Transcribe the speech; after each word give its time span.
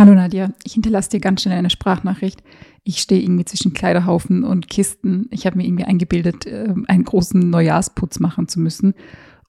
Hallo 0.00 0.14
Nadja, 0.14 0.48
ich 0.64 0.72
hinterlasse 0.72 1.10
dir 1.10 1.20
ganz 1.20 1.42
schnell 1.42 1.58
eine 1.58 1.68
Sprachnachricht. 1.68 2.42
Ich 2.84 3.02
stehe 3.02 3.20
irgendwie 3.20 3.44
zwischen 3.44 3.74
Kleiderhaufen 3.74 4.44
und 4.44 4.70
Kisten. 4.70 5.28
Ich 5.30 5.44
habe 5.44 5.58
mir 5.58 5.66
irgendwie 5.66 5.84
eingebildet, 5.84 6.46
ähm, 6.46 6.86
einen 6.88 7.04
großen 7.04 7.50
Neujahrsputz 7.50 8.18
machen 8.18 8.48
zu 8.48 8.60
müssen. 8.60 8.94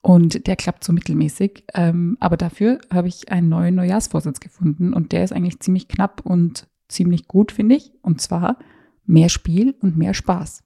Und 0.02 0.46
der 0.46 0.56
klappt 0.56 0.84
so 0.84 0.92
mittelmäßig. 0.92 1.64
Ähm, 1.72 2.18
aber 2.20 2.36
dafür 2.36 2.80
habe 2.92 3.08
ich 3.08 3.32
einen 3.32 3.48
neuen 3.48 3.76
Neujahrsvorsatz 3.76 4.40
gefunden. 4.40 4.92
Und 4.92 5.12
der 5.12 5.24
ist 5.24 5.32
eigentlich 5.32 5.58
ziemlich 5.60 5.88
knapp 5.88 6.20
und 6.22 6.68
ziemlich 6.86 7.28
gut, 7.28 7.50
finde 7.50 7.76
ich. 7.76 7.90
Und 8.02 8.20
zwar 8.20 8.58
mehr 9.06 9.30
Spiel 9.30 9.74
und 9.80 9.96
mehr 9.96 10.12
Spaß. 10.12 10.64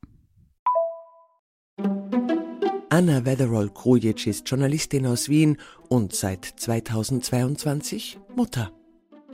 Anna 2.90 3.24
Wetherall-Krujic 3.24 4.26
ist 4.26 4.50
Journalistin 4.50 5.06
aus 5.06 5.28
Wien 5.28 5.58
und 5.88 6.12
seit 6.12 6.44
2022 6.44 8.18
Mutter. 8.34 8.72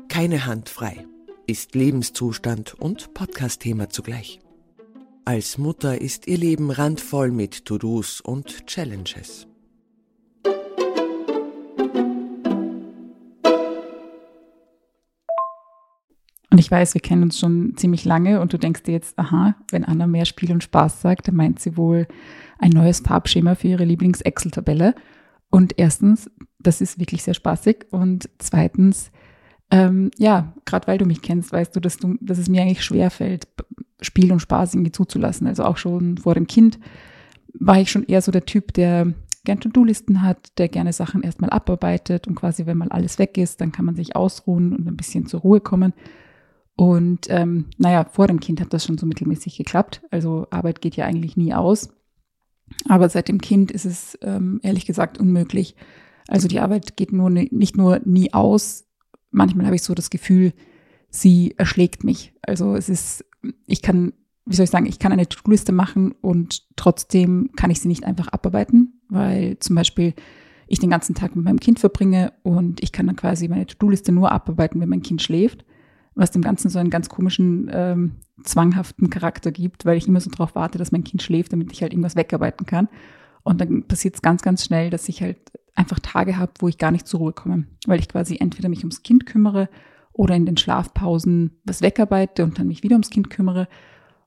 Keine 0.09 0.47
Hand 0.47 0.69
frei 0.69 1.07
ist 1.47 1.75
Lebenszustand 1.75 2.75
und 2.75 3.15
Podcast-Thema 3.15 3.89
zugleich. 3.89 4.41
Als 5.25 5.59
Mutter 5.59 6.01
ist 6.01 6.27
ihr 6.27 6.39
Leben 6.39 6.71
randvoll 6.71 7.31
mit 7.31 7.65
To-Dos 7.65 8.21
und 8.21 8.67
Challenges. 8.67 9.47
Und 16.51 16.59
ich 16.59 16.71
weiß, 16.71 16.93
wir 16.95 17.01
kennen 17.01 17.23
uns 17.23 17.39
schon 17.39 17.77
ziemlich 17.77 18.05
lange 18.05 18.41
und 18.41 18.53
du 18.53 18.59
denkst 18.59 18.83
dir 18.83 18.93
jetzt, 18.93 19.19
aha, 19.19 19.57
wenn 19.71 19.85
Anna 19.85 20.07
mehr 20.07 20.27
Spiel 20.27 20.53
und 20.53 20.63
Spaß 20.63 21.01
sagt, 21.01 21.29
dann 21.29 21.37
meint 21.37 21.61
sie 21.61 21.79
wohl 21.79 22.07
ein 22.59 22.71
neues 22.71 23.01
Farbschema 23.01 23.55
für 23.55 23.69
ihre 23.69 23.85
Lieblings-Excel-Tabelle. 23.85 24.95
Und 25.51 25.75
erstens, 25.79 26.31
das 26.59 26.81
ist 26.81 26.99
wirklich 26.99 27.23
sehr 27.23 27.35
spaßig. 27.35 27.87
Und 27.91 28.29
zweitens, 28.39 29.11
ähm, 29.73 30.11
ja, 30.19 30.53
gerade 30.67 30.87
weil 30.87 30.99
du 30.99 31.07
mich 31.07 31.23
kennst, 31.23 31.51
weißt 31.51 31.75
du, 31.75 31.81
dass 31.81 31.97
du, 31.97 32.17
dass 32.21 32.37
es 32.37 32.51
mir 32.51 32.61
eigentlich 32.61 32.85
schwer 32.85 33.11
fällt, 33.11 33.49
Spiel 34.03 34.31
und 34.31 34.41
Spaß 34.41 34.75
irgendwie 34.75 34.93
zuzulassen. 34.93 35.47
Also 35.47 35.65
auch 35.65 35.79
schon 35.79 36.19
vor 36.19 36.35
dem 36.35 36.47
Kind 36.47 36.79
war 37.55 37.81
ich 37.81 37.91
schon 37.91 38.05
eher 38.05 38.21
so 38.21 38.31
der 38.31 38.45
Typ, 38.45 38.75
der 38.75 39.15
gern 39.45 39.61
To-Do-Listen 39.61 40.21
hat, 40.23 40.59
der 40.59 40.69
gerne 40.69 40.93
Sachen 40.93 41.23
erstmal 41.23 41.49
abarbeitet 41.49 42.29
und 42.29 42.35
quasi, 42.35 42.67
wenn 42.67 42.77
mal 42.77 42.91
alles 42.91 43.19
weg 43.19 43.39
ist, 43.39 43.63
dann 43.63 43.73
kann 43.73 43.87
man 43.87 43.97
sich 43.97 44.15
ausruhen 44.15 44.77
und 44.77 44.87
ein 44.87 44.97
bisschen 44.97 45.27
zur 45.27 45.41
Ruhe 45.41 45.61
kommen. 45.61 45.95
Und 46.77 47.29
ähm, 47.31 47.71
naja, 47.79 48.05
vor 48.05 48.27
dem 48.27 48.41
Kind 48.41 48.61
hat 48.61 48.75
das 48.75 48.85
schon 48.85 48.99
so 48.99 49.07
mittelmäßig 49.07 49.57
geklappt. 49.57 50.03
Also 50.11 50.47
Arbeit 50.51 50.83
geht 50.83 50.97
ja 50.97 51.07
eigentlich 51.07 51.39
nie 51.39 51.55
aus. 51.55 51.89
Aber 52.89 53.09
seit 53.09 53.29
dem 53.29 53.41
Kind 53.41 53.71
ist 53.71 53.87
es 53.87 54.19
ähm, 54.21 54.61
ehrlich 54.63 54.85
gesagt 54.85 55.19
unmöglich. 55.19 55.77
Also 56.29 56.47
die 56.47 56.61
Arbeit 56.61 56.97
geht 56.97 57.13
nur 57.13 57.31
nicht 57.31 57.77
nur 57.77 58.01
nie 58.05 58.33
aus, 58.35 58.85
manchmal 59.33 59.67
habe 59.67 59.77
ich 59.77 59.83
so 59.83 59.95
das 59.95 60.11
Gefühl, 60.11 60.53
sie 61.11 61.55
erschlägt 61.59 62.05
mich. 62.05 62.33
Also 62.43 62.75
es 62.77 62.89
ist, 62.89 63.25
ich 63.67 63.83
kann, 63.83 64.13
wie 64.47 64.55
soll 64.55 64.65
ich 64.65 64.71
sagen, 64.71 64.87
ich 64.87 64.99
kann 64.99 65.13
eine 65.13 65.29
To-Do-Liste 65.29 65.73
machen 65.73 66.13
und 66.21 66.63
trotzdem 66.77 67.51
kann 67.57 67.71
ich 67.71 67.81
sie 67.81 67.89
nicht 67.89 68.05
einfach 68.05 68.29
abarbeiten, 68.29 69.01
weil 69.09 69.59
zum 69.59 69.77
Beispiel 69.77 70.15
ich 70.67 70.79
den 70.79 70.91
ganzen 70.91 71.15
Tag 71.15 71.37
mit 71.37 71.45
meinem 71.45 71.61
Kind 71.61 71.81
verbringe 71.81 72.33
und 72.43 72.83
ich 72.83 72.93
kann 72.93 73.07
dann 73.07 73.17
quasi 73.17 73.49
meine 73.49 73.67
To-Do-Liste 73.67 74.13
nur 74.13 74.33
abarbeiten, 74.33 74.81
wenn 74.81 74.89
mein 74.89 75.03
Kind 75.03 75.21
schläft, 75.21 75.65
was 76.15 76.31
dem 76.31 76.43
Ganzen 76.43 76.71
so 76.71 76.79
einen 76.79 76.91
ganz 76.91 77.09
komischen, 77.09 77.71
ähm, 77.73 78.13
zwanghaften 78.45 79.11
Charakter 79.11 79.53
gibt, 79.53 79.85
weil 79.85 79.97
ich 79.97 80.09
immer 80.09 80.21
so 80.21 80.31
darauf 80.31 80.55
warte, 80.55 80.79
dass 80.79 80.93
mein 80.93 81.05
Kind 81.05 81.23
schläft, 81.23 81.53
damit 81.53 81.73
ich 81.73 81.83
halt 81.83 81.93
irgendwas 81.93 82.17
wegarbeiten 82.17 82.67
kann. 82.67 82.89
Und 83.43 83.61
dann 83.61 83.85
passiert 83.85 84.15
es 84.15 84.23
ganz, 84.23 84.43
ganz 84.43 84.65
schnell, 84.65 84.91
dass 84.91 85.09
ich 85.09 85.23
halt 85.23 85.39
einfach 85.75 85.99
Tage 86.01 86.37
habe, 86.37 86.53
wo 86.59 86.69
ich 86.69 86.79
gar 86.79 86.91
nicht 86.91 87.07
zur 87.07 87.21
Ruhe 87.21 87.33
komme, 87.33 87.65
weil 87.87 87.99
ich 87.99 88.09
quasi 88.09 88.37
entweder 88.39 88.69
mich 88.69 88.81
ums 88.81 89.03
Kind 89.03 89.27
kümmere 89.27 89.69
oder 90.13 90.35
in 90.35 90.47
den 90.47 90.57
Schlafpausen 90.57 91.59
was 91.65 91.81
wegarbeite 91.81 92.45
und 92.45 92.59
dann 92.59 92.69
mich 92.69 92.83
wieder 92.83 92.95
ums 92.95 93.11
Kind 93.11 93.31
kümmere. 93.31 93.69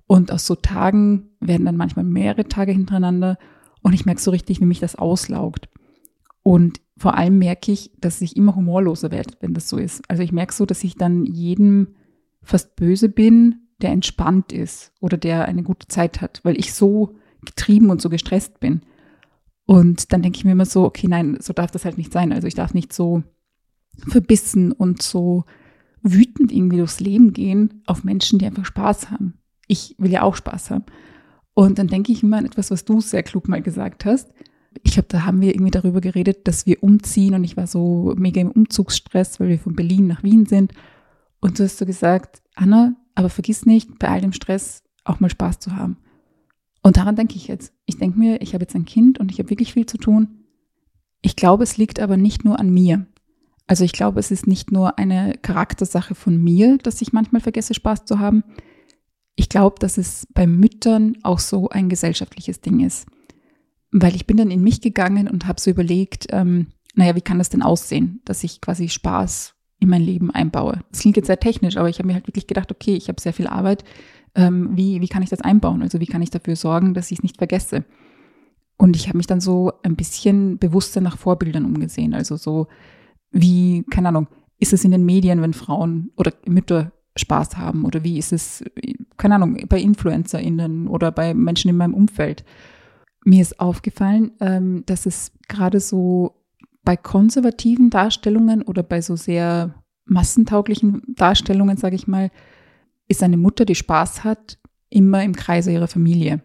Und 0.08 0.32
aus 0.32 0.46
so 0.46 0.56
Tagen 0.56 1.30
werden 1.40 1.66
dann 1.66 1.78
manchmal 1.78 2.06
mehrere 2.06 2.48
Tage 2.48 2.72
hintereinander 2.72 3.38
und 3.82 3.94
ich 3.94 4.06
merke 4.06 4.22
so 4.22 4.32
richtig, 4.32 4.62
wie 4.62 4.66
mich 4.66 4.80
das 4.80 4.96
auslaugt. 4.96 5.70
Und 6.42 6.82
vor 6.98 7.16
allem 7.16 7.40
merke 7.40 7.72
ich, 7.72 7.92
dass 8.00 8.22
ich 8.22 8.38
immer 8.38 8.56
humorloser 8.56 9.12
werde, 9.12 9.34
wenn 9.42 9.54
das 9.54 9.68
so 9.68 9.78
ist. 9.78 10.04
Also 10.10 10.24
ich 10.24 10.32
merke 10.32 10.54
so, 10.54 10.66
dass 10.66 10.84
ich 10.84 10.96
dann 10.96 11.26
jedem 11.26 11.96
fast 12.42 12.76
böse 12.76 13.10
bin, 13.10 13.68
der 13.82 13.92
entspannt 13.92 14.54
ist 14.54 14.94
oder 15.02 15.18
der 15.18 15.46
eine 15.46 15.64
gute 15.64 15.88
Zeit 15.88 16.22
hat, 16.22 16.42
weil 16.44 16.58
ich 16.58 16.74
so 16.74 17.16
getrieben 17.44 17.90
und 17.90 18.02
so 18.02 18.10
gestresst 18.10 18.60
bin. 18.60 18.82
Und 19.66 20.14
dann 20.14 20.22
denke 20.22 20.38
ich 20.38 20.46
mir 20.46 20.52
immer 20.52 20.66
so, 20.66 20.84
okay, 20.86 21.08
nein, 21.08 21.38
so 21.40 21.54
darf 21.54 21.72
das 21.72 21.86
halt 21.86 21.98
nicht 21.98 22.14
sein. 22.14 22.32
Also 22.32 22.48
ich 22.48 22.54
darf 22.54 22.74
nicht 22.74 22.94
so 22.94 23.24
verbissen 24.08 24.72
und 24.72 25.02
so 25.02 25.46
wütend 26.02 26.52
irgendwie 26.52 26.78
durchs 26.78 27.00
Leben 27.00 27.34
gehen 27.34 27.82
auf 27.88 28.04
Menschen, 28.04 28.38
die 28.38 28.46
einfach 28.46 28.66
Spaß 28.66 29.10
haben. 29.10 29.40
Ich 29.68 29.96
will 29.98 30.12
ja 30.12 30.22
auch 30.22 30.36
Spaß 30.36 30.70
haben. 30.70 30.86
Und 31.56 31.80
dann 31.80 31.88
denke 31.88 32.12
ich 32.12 32.22
immer 32.22 32.38
an 32.38 32.46
etwas, 32.46 32.70
was 32.70 32.86
du 32.86 33.02
sehr 33.02 33.24
klug 33.24 33.48
mal 33.48 33.62
gesagt 33.62 34.06
hast. 34.06 34.32
Ich 34.84 34.92
glaube, 34.92 35.08
da 35.08 35.26
haben 35.26 35.42
wir 35.42 35.56
irgendwie 35.56 35.72
darüber 35.72 36.02
geredet, 36.02 36.48
dass 36.48 36.68
wir 36.68 36.84
umziehen 36.84 37.34
und 37.34 37.44
ich 37.44 37.58
war 37.58 37.66
so 37.66 38.14
mega 38.18 38.42
im 38.42 38.52
Umzugsstress, 38.52 39.40
weil 39.40 39.48
wir 39.48 39.60
von 39.60 39.76
Berlin 39.76 40.06
nach 40.06 40.22
Wien 40.22 40.46
sind. 40.46 40.74
Und 41.40 41.58
du 41.58 41.64
hast 41.64 41.78
so 41.78 41.86
gesagt, 41.86 42.44
Anna, 42.56 42.96
aber 43.16 43.30
vergiss 43.30 43.66
nicht, 43.66 43.98
bei 43.98 44.10
all 44.10 44.22
dem 44.22 44.34
Stress 44.34 44.84
auch 45.06 45.22
mal 45.22 45.30
Spaß 45.30 45.60
zu 45.60 45.76
haben. 45.76 45.98
Und 46.86 46.98
daran 46.98 47.16
denke 47.16 47.36
ich 47.36 47.48
jetzt. 47.48 47.74
Ich 47.88 47.98
denke 47.98 48.20
mir, 48.20 48.44
ich 48.44 48.54
habe 48.54 48.62
jetzt 48.62 48.76
ein 48.76 48.86
Kind 48.86 49.20
und 49.20 49.32
ich 49.32 49.40
habe 49.40 49.50
wirklich 49.50 49.74
viel 49.74 49.88
zu 49.88 49.98
tun. 49.98 50.46
Ich 51.24 51.36
glaube, 51.36 51.64
es 51.64 51.78
liegt 51.78 52.00
aber 52.00 52.16
nicht 52.16 52.46
nur 52.46 52.60
an 52.60 52.70
mir. 52.70 53.08
Also 53.66 53.84
ich 53.84 53.92
glaube, 53.92 54.20
es 54.20 54.30
ist 54.30 54.46
nicht 54.46 54.72
nur 54.72 55.00
eine 55.00 55.34
Charaktersache 55.42 56.14
von 56.14 56.38
mir, 56.38 56.78
dass 56.78 57.02
ich 57.02 57.12
manchmal 57.12 57.42
vergesse, 57.42 57.74
Spaß 57.74 58.06
zu 58.06 58.20
haben. 58.20 58.44
Ich 59.36 59.50
glaube, 59.50 59.78
dass 59.80 59.98
es 59.98 60.28
bei 60.36 60.46
Müttern 60.46 61.18
auch 61.24 61.40
so 61.40 61.70
ein 61.70 61.90
gesellschaftliches 61.90 62.62
Ding 62.62 62.82
ist. 62.82 63.08
Weil 63.90 64.16
ich 64.16 64.28
bin 64.28 64.38
dann 64.38 64.52
in 64.52 64.62
mich 64.62 64.80
gegangen 64.80 65.28
und 65.28 65.48
habe 65.48 65.60
so 65.60 65.72
überlegt, 65.72 66.28
ähm, 66.30 66.68
naja, 66.94 67.16
wie 67.16 67.22
kann 67.22 67.40
das 67.40 67.50
denn 67.50 67.64
aussehen, 67.64 68.22
dass 68.26 68.44
ich 68.44 68.62
quasi 68.62 68.90
Spaß 68.90 69.56
in 69.80 69.90
mein 69.90 70.04
Leben 70.04 70.30
einbaue. 70.30 70.82
Das 70.92 71.00
klingt 71.00 71.18
jetzt 71.18 71.28
sehr 71.28 71.40
technisch, 71.40 71.78
aber 71.78 71.90
ich 71.90 71.98
habe 71.98 72.06
mir 72.06 72.14
halt 72.14 72.28
wirklich 72.28 72.46
gedacht, 72.46 72.72
okay, 72.72 72.94
ich 72.94 73.08
habe 73.08 73.20
sehr 73.20 73.34
viel 73.34 73.48
Arbeit, 73.48 73.84
ähm, 74.36 74.70
wie, 74.74 75.02
wie 75.02 75.08
kann 75.08 75.24
ich 75.24 75.30
das 75.30 75.42
einbauen? 75.42 75.82
Also 75.82 76.00
wie 76.00 76.06
kann 76.06 76.22
ich 76.22 76.30
dafür 76.30 76.56
sorgen, 76.56 76.94
dass 76.94 77.12
ich 77.12 77.20
es 77.20 77.24
nicht 77.24 77.38
vergesse? 77.38 77.86
Und 78.78 78.96
ich 78.96 79.08
habe 79.08 79.18
mich 79.18 79.28
dann 79.28 79.40
so 79.40 79.72
ein 79.84 79.96
bisschen 79.96 80.58
bewusster 80.58 81.02
nach 81.02 81.18
Vorbildern 81.18 81.66
umgesehen. 81.66 82.14
Also 82.14 82.36
so 82.36 82.68
wie, 83.32 83.84
keine 83.90 84.10
Ahnung, 84.10 84.28
ist 84.60 84.74
es 84.74 84.84
in 84.84 84.92
den 84.92 85.06
Medien, 85.06 85.42
wenn 85.42 85.54
Frauen 85.54 86.12
oder 86.18 86.34
Mütter 86.46 86.92
Spaß 87.18 87.58
haben? 87.58 87.86
Oder 87.86 88.04
wie 88.04 88.18
ist 88.18 88.34
es, 88.34 88.64
keine 89.18 89.36
Ahnung, 89.36 89.58
bei 89.68 89.80
InfluencerInnen 89.80 90.88
oder 90.88 91.12
bei 91.12 91.34
Menschen 91.34 91.70
in 91.70 91.78
meinem 91.78 91.94
Umfeld? 91.94 92.44
Mir 93.24 93.42
ist 93.42 93.60
aufgefallen, 93.60 94.32
ähm, 94.40 94.84
dass 94.86 95.06
es 95.06 95.32
gerade 95.48 95.80
so 95.80 96.36
bei 96.84 96.96
konservativen 96.96 97.90
Darstellungen 97.90 98.62
oder 98.62 98.84
bei 98.84 99.02
so 99.02 99.16
sehr 99.16 99.74
massentauglichen 100.06 101.02
Darstellungen, 101.08 101.78
sage 101.78 101.96
ich 101.96 102.08
mal, 102.08 102.30
ist 103.08 103.24
eine 103.24 103.38
Mutter, 103.38 103.66
die 103.66 103.76
Spaß 103.76 104.24
hat, 104.24 104.58
immer 104.90 105.24
im 105.24 105.36
Kreise 105.36 105.72
ihrer 105.72 105.88
Familie. 105.88 106.42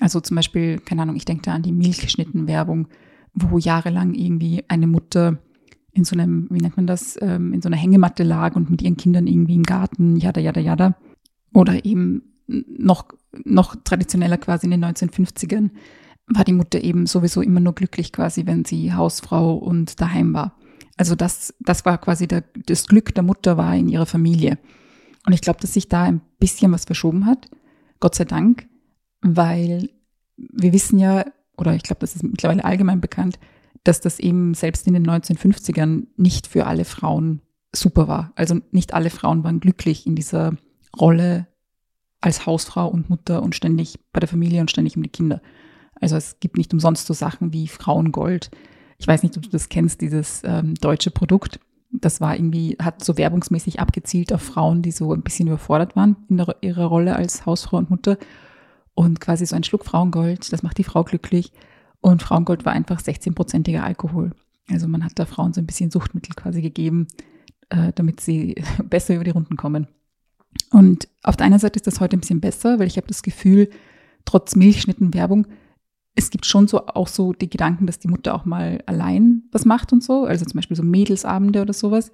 Also 0.00 0.20
zum 0.20 0.36
Beispiel, 0.36 0.78
keine 0.78 1.02
Ahnung, 1.02 1.16
ich 1.16 1.24
denke 1.24 1.42
da 1.42 1.54
an 1.54 1.62
die 1.62 1.72
Milchschnittenwerbung, 1.72 2.88
wo 3.34 3.58
jahrelang 3.58 4.14
irgendwie 4.14 4.64
eine 4.68 4.86
Mutter 4.86 5.38
in 5.92 6.04
so 6.04 6.14
einem, 6.14 6.46
wie 6.50 6.60
nennt 6.60 6.76
man 6.76 6.86
das, 6.86 7.18
ähm, 7.20 7.52
in 7.52 7.60
so 7.60 7.68
einer 7.68 7.76
Hängematte 7.76 8.22
lag 8.22 8.54
und 8.54 8.70
mit 8.70 8.82
ihren 8.82 8.96
Kindern 8.96 9.26
irgendwie 9.26 9.54
im 9.54 9.64
Garten, 9.64 10.16
jada, 10.16 10.40
jada, 10.40 10.60
jada. 10.60 10.96
Oder 11.52 11.84
eben 11.84 12.22
noch, 12.46 13.06
noch 13.44 13.74
traditioneller 13.82 14.38
quasi 14.38 14.66
in 14.66 14.70
den 14.70 14.84
1950ern 14.84 15.70
war 16.28 16.44
die 16.44 16.52
Mutter 16.52 16.82
eben 16.82 17.06
sowieso 17.06 17.40
immer 17.40 17.60
nur 17.60 17.74
glücklich 17.74 18.12
quasi, 18.12 18.46
wenn 18.46 18.64
sie 18.64 18.92
Hausfrau 18.92 19.54
und 19.54 20.00
daheim 20.00 20.34
war. 20.34 20.58
Also 20.96 21.14
das, 21.14 21.54
das 21.60 21.84
war 21.84 21.98
quasi 21.98 22.28
der, 22.28 22.44
das 22.66 22.86
Glück 22.86 23.14
der 23.14 23.22
Mutter 23.22 23.56
war 23.56 23.74
in 23.74 23.88
ihrer 23.88 24.06
Familie. 24.06 24.58
Und 25.26 25.32
ich 25.32 25.40
glaube, 25.40 25.60
dass 25.60 25.74
sich 25.74 25.88
da 25.88 26.04
ein 26.04 26.20
bisschen 26.38 26.72
was 26.72 26.84
verschoben 26.84 27.26
hat, 27.26 27.48
Gott 28.00 28.14
sei 28.14 28.24
Dank, 28.24 28.68
weil 29.20 29.90
wir 30.36 30.72
wissen 30.72 30.98
ja, 30.98 31.24
oder 31.56 31.74
ich 31.74 31.82
glaube, 31.82 32.00
das 32.00 32.14
ist 32.14 32.22
mittlerweile 32.22 32.64
allgemein 32.64 33.00
bekannt, 33.00 33.38
dass 33.84 34.00
das 34.00 34.18
eben 34.18 34.54
selbst 34.54 34.86
in 34.86 34.94
den 34.94 35.06
1950ern 35.06 36.06
nicht 36.16 36.46
für 36.46 36.66
alle 36.66 36.84
Frauen 36.84 37.42
super 37.74 38.08
war. 38.08 38.32
Also 38.36 38.60
nicht 38.70 38.94
alle 38.94 39.10
Frauen 39.10 39.44
waren 39.44 39.60
glücklich 39.60 40.06
in 40.06 40.14
dieser 40.14 40.56
Rolle 40.98 41.46
als 42.20 42.46
Hausfrau 42.46 42.88
und 42.88 43.10
Mutter 43.10 43.42
und 43.42 43.54
ständig 43.54 43.98
bei 44.12 44.20
der 44.20 44.28
Familie 44.28 44.60
und 44.60 44.70
ständig 44.70 44.96
um 44.96 45.02
die 45.02 45.08
Kinder. 45.08 45.40
Also 46.00 46.16
es 46.16 46.40
gibt 46.40 46.56
nicht 46.56 46.72
umsonst 46.72 47.06
so 47.06 47.14
Sachen 47.14 47.52
wie 47.52 47.68
Frauengold. 47.68 48.50
Ich 48.98 49.06
weiß 49.06 49.22
nicht, 49.22 49.36
ob 49.36 49.44
du 49.44 49.50
das 49.50 49.68
kennst, 49.68 50.00
dieses 50.00 50.42
ähm, 50.44 50.74
deutsche 50.74 51.10
Produkt 51.10 51.60
das 51.90 52.20
war 52.20 52.36
irgendwie, 52.36 52.76
hat 52.80 53.04
so 53.04 53.16
werbungsmäßig 53.16 53.80
abgezielt 53.80 54.32
auf 54.32 54.42
Frauen, 54.42 54.82
die 54.82 54.90
so 54.90 55.12
ein 55.12 55.22
bisschen 55.22 55.48
überfordert 55.48 55.96
waren 55.96 56.16
in 56.28 56.44
ihrer 56.60 56.84
Rolle 56.84 57.16
als 57.16 57.46
Hausfrau 57.46 57.78
und 57.78 57.90
Mutter. 57.90 58.18
Und 58.94 59.20
quasi 59.20 59.46
so 59.46 59.56
ein 59.56 59.64
Schluck 59.64 59.84
Frauengold, 59.84 60.52
das 60.52 60.62
macht 60.62 60.78
die 60.78 60.84
Frau 60.84 61.04
glücklich. 61.04 61.52
Und 62.00 62.22
Frauengold 62.22 62.64
war 62.64 62.72
einfach 62.72 63.00
16-prozentiger 63.00 63.82
Alkohol. 63.82 64.32
Also 64.70 64.88
man 64.88 65.04
hat 65.04 65.12
da 65.16 65.24
Frauen 65.24 65.52
so 65.52 65.60
ein 65.60 65.66
bisschen 65.66 65.90
Suchtmittel 65.90 66.34
quasi 66.34 66.62
gegeben. 66.62 67.06
äh, 67.70 67.92
damit 67.94 68.20
sie 68.20 68.62
besser 68.84 69.14
über 69.14 69.24
die 69.24 69.30
Runden 69.30 69.56
kommen. 69.56 69.88
Und 70.70 71.08
auf 71.22 71.36
der 71.36 71.46
einen 71.46 71.58
Seite 71.58 71.76
ist 71.76 71.86
das 71.86 72.00
heute 72.00 72.16
ein 72.16 72.20
bisschen 72.20 72.40
besser, 72.40 72.78
weil 72.78 72.86
ich 72.86 72.96
habe 72.96 73.06
das 73.06 73.22
Gefühl, 73.22 73.70
trotz 74.24 74.56
Milchschnittenwerbung, 74.56 75.46
es 76.18 76.30
gibt 76.30 76.46
schon 76.46 76.66
so 76.66 76.84
auch 76.88 77.06
so 77.06 77.32
die 77.32 77.48
Gedanken, 77.48 77.86
dass 77.86 78.00
die 78.00 78.08
Mutter 78.08 78.34
auch 78.34 78.44
mal 78.44 78.82
allein 78.86 79.44
was 79.52 79.64
macht 79.64 79.92
und 79.92 80.02
so, 80.02 80.24
also 80.24 80.44
zum 80.44 80.58
Beispiel 80.58 80.76
so 80.76 80.82
Mädelsabende 80.82 81.62
oder 81.62 81.72
sowas. 81.72 82.10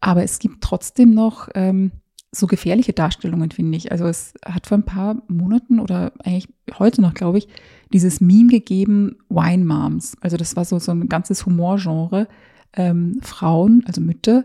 Aber 0.00 0.22
es 0.22 0.38
gibt 0.38 0.62
trotzdem 0.62 1.14
noch 1.14 1.48
ähm, 1.54 1.92
so 2.32 2.46
gefährliche 2.46 2.92
Darstellungen, 2.92 3.50
finde 3.50 3.78
ich. 3.78 3.90
Also 3.90 4.04
es 4.04 4.34
hat 4.44 4.66
vor 4.66 4.76
ein 4.76 4.84
paar 4.84 5.22
Monaten 5.26 5.80
oder 5.80 6.12
eigentlich 6.22 6.48
heute 6.78 7.00
noch, 7.00 7.14
glaube 7.14 7.38
ich, 7.38 7.48
dieses 7.94 8.20
Meme 8.20 8.48
gegeben, 8.48 9.16
Wine 9.30 9.64
Moms. 9.64 10.16
Also 10.20 10.36
das 10.36 10.54
war 10.54 10.66
so, 10.66 10.78
so 10.78 10.92
ein 10.92 11.08
ganzes 11.08 11.46
Humorgenre. 11.46 12.28
Ähm, 12.74 13.20
Frauen, 13.22 13.84
also 13.86 14.02
Mütter, 14.02 14.44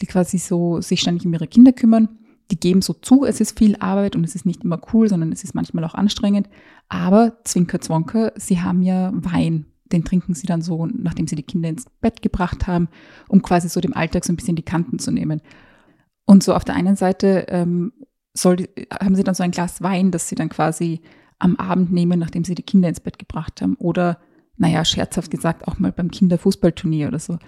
die 0.00 0.06
quasi 0.06 0.38
so 0.38 0.80
sich 0.80 1.00
ständig 1.00 1.26
um 1.26 1.32
ihre 1.32 1.48
Kinder 1.48 1.72
kümmern. 1.72 2.08
Die 2.50 2.58
geben 2.58 2.82
so 2.82 2.94
zu, 2.94 3.24
es 3.24 3.40
ist 3.40 3.58
viel 3.58 3.76
Arbeit 3.76 4.16
und 4.16 4.24
es 4.24 4.34
ist 4.34 4.46
nicht 4.46 4.64
immer 4.64 4.80
cool, 4.92 5.08
sondern 5.08 5.32
es 5.32 5.44
ist 5.44 5.54
manchmal 5.54 5.84
auch 5.84 5.94
anstrengend. 5.94 6.48
Aber 6.88 7.38
Zwinker 7.44 7.80
Zwonker, 7.80 8.32
sie 8.36 8.60
haben 8.60 8.82
ja 8.82 9.12
Wein. 9.14 9.66
Den 9.92 10.04
trinken 10.04 10.34
sie 10.34 10.46
dann 10.46 10.62
so, 10.62 10.86
nachdem 10.86 11.26
sie 11.26 11.36
die 11.36 11.42
Kinder 11.42 11.68
ins 11.68 11.86
Bett 12.00 12.22
gebracht 12.22 12.66
haben, 12.66 12.88
um 13.28 13.42
quasi 13.42 13.68
so 13.68 13.80
dem 13.80 13.94
Alltag 13.94 14.24
so 14.24 14.32
ein 14.32 14.36
bisschen 14.36 14.56
die 14.56 14.62
Kanten 14.62 14.98
zu 14.98 15.10
nehmen. 15.10 15.42
Und 16.26 16.42
so 16.42 16.54
auf 16.54 16.64
der 16.64 16.76
einen 16.76 16.96
Seite 16.96 17.46
ähm, 17.48 17.92
soll, 18.34 18.68
haben 19.00 19.16
sie 19.16 19.24
dann 19.24 19.34
so 19.34 19.42
ein 19.42 19.50
Glas 19.50 19.82
Wein, 19.82 20.10
das 20.10 20.28
sie 20.28 20.36
dann 20.36 20.48
quasi 20.48 21.00
am 21.38 21.56
Abend 21.56 21.92
nehmen, 21.92 22.18
nachdem 22.18 22.44
sie 22.44 22.54
die 22.54 22.62
Kinder 22.62 22.88
ins 22.88 23.00
Bett 23.00 23.18
gebracht 23.18 23.62
haben. 23.62 23.74
Oder, 23.76 24.18
naja, 24.56 24.84
scherzhaft 24.84 25.30
gesagt, 25.30 25.66
auch 25.66 25.78
mal 25.78 25.92
beim 25.92 26.10
Kinderfußballturnier 26.10 27.08
oder 27.08 27.18
so. 27.18 27.38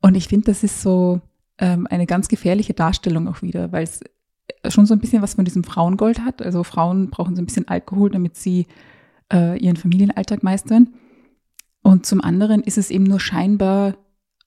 Und 0.00 0.16
ich 0.16 0.26
finde, 0.26 0.46
das 0.46 0.64
ist 0.64 0.82
so 0.82 1.20
ähm, 1.58 1.86
eine 1.88 2.06
ganz 2.06 2.28
gefährliche 2.28 2.74
Darstellung 2.74 3.28
auch 3.28 3.42
wieder, 3.42 3.70
weil 3.70 3.84
es 3.84 4.00
schon 4.68 4.86
so 4.86 4.94
ein 4.94 5.00
bisschen 5.00 5.22
was 5.22 5.34
von 5.34 5.44
diesem 5.44 5.64
Frauengold 5.64 6.20
hat. 6.20 6.42
Also 6.42 6.62
Frauen 6.64 7.10
brauchen 7.10 7.36
so 7.36 7.42
ein 7.42 7.46
bisschen 7.46 7.68
Alkohol, 7.68 8.10
damit 8.10 8.36
sie 8.36 8.66
äh, 9.32 9.58
ihren 9.58 9.76
Familienalltag 9.76 10.42
meistern. 10.42 10.94
Und 11.82 12.06
zum 12.06 12.20
anderen 12.20 12.62
ist 12.62 12.78
es 12.78 12.90
eben 12.90 13.04
nur 13.04 13.20
scheinbar 13.20 13.96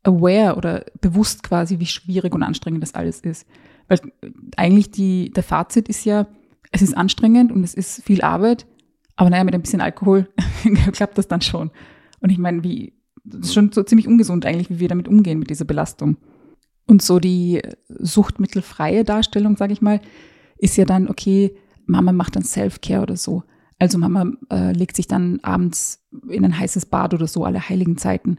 aware 0.04 0.56
oder 0.56 0.86
bewusst 1.02 1.44
quasi, 1.44 1.80
wie 1.80 1.86
schwierig 1.86 2.34
und 2.34 2.44
anstrengend 2.44 2.84
das 2.84 2.96
alles 2.96 3.22
ist. 3.22 3.48
Weil 3.88 4.00
eigentlich 4.56 4.92
die, 4.92 5.32
der 5.32 5.44
Fazit 5.44 5.90
ist 5.90 6.06
ja, 6.06 6.28
es 6.72 6.82
ist 6.82 6.96
anstrengend 6.96 7.52
und 7.52 7.64
es 7.64 7.74
ist 7.74 8.04
viel 8.04 8.22
Arbeit, 8.22 8.66
aber 9.16 9.30
naja, 9.30 9.44
mit 9.44 9.54
ein 9.54 9.62
bisschen 9.62 9.82
Alkohol 9.82 10.30
klappt 10.94 11.18
das 11.18 11.28
dann 11.28 11.42
schon. 11.42 11.72
Und 12.20 12.30
ich 12.30 12.38
meine, 12.38 12.64
wie, 12.64 12.94
das 13.24 13.48
ist 13.48 13.54
schon 13.54 13.72
so 13.72 13.84
ziemlich 13.84 14.08
ungesund 14.08 14.46
eigentlich, 14.46 14.70
wie 14.70 14.80
wir 14.80 14.88
damit 14.88 15.08
umgehen 15.08 15.40
mit 15.40 15.50
dieser 15.50 15.66
Belastung. 15.66 16.18
Und 16.88 17.02
so 17.02 17.20
die 17.20 17.64
suchtmittelfreie 17.90 19.04
Darstellung, 19.04 19.58
sage 19.58 19.74
ich 19.74 19.82
mal, 19.82 20.00
ist 20.58 20.78
ja 20.78 20.86
dann, 20.86 21.10
okay, 21.10 21.58
Mama 21.86 22.12
macht 22.12 22.36
dann 22.36 22.44
Self-Care 22.44 23.02
oder 23.02 23.18
so. 23.18 23.42
Also 23.80 23.98
Mama 23.98 24.32
äh, 24.52 24.72
legt 24.72 24.96
sich 24.96 25.08
dann 25.08 25.40
abends 25.42 26.06
in 26.30 26.46
ein 26.46 26.56
heißes 26.58 26.86
Bad 26.86 27.14
oder 27.14 27.28
so, 27.28 27.44
alle 27.44 27.68
heiligen 27.68 27.98
Zeiten. 27.98 28.38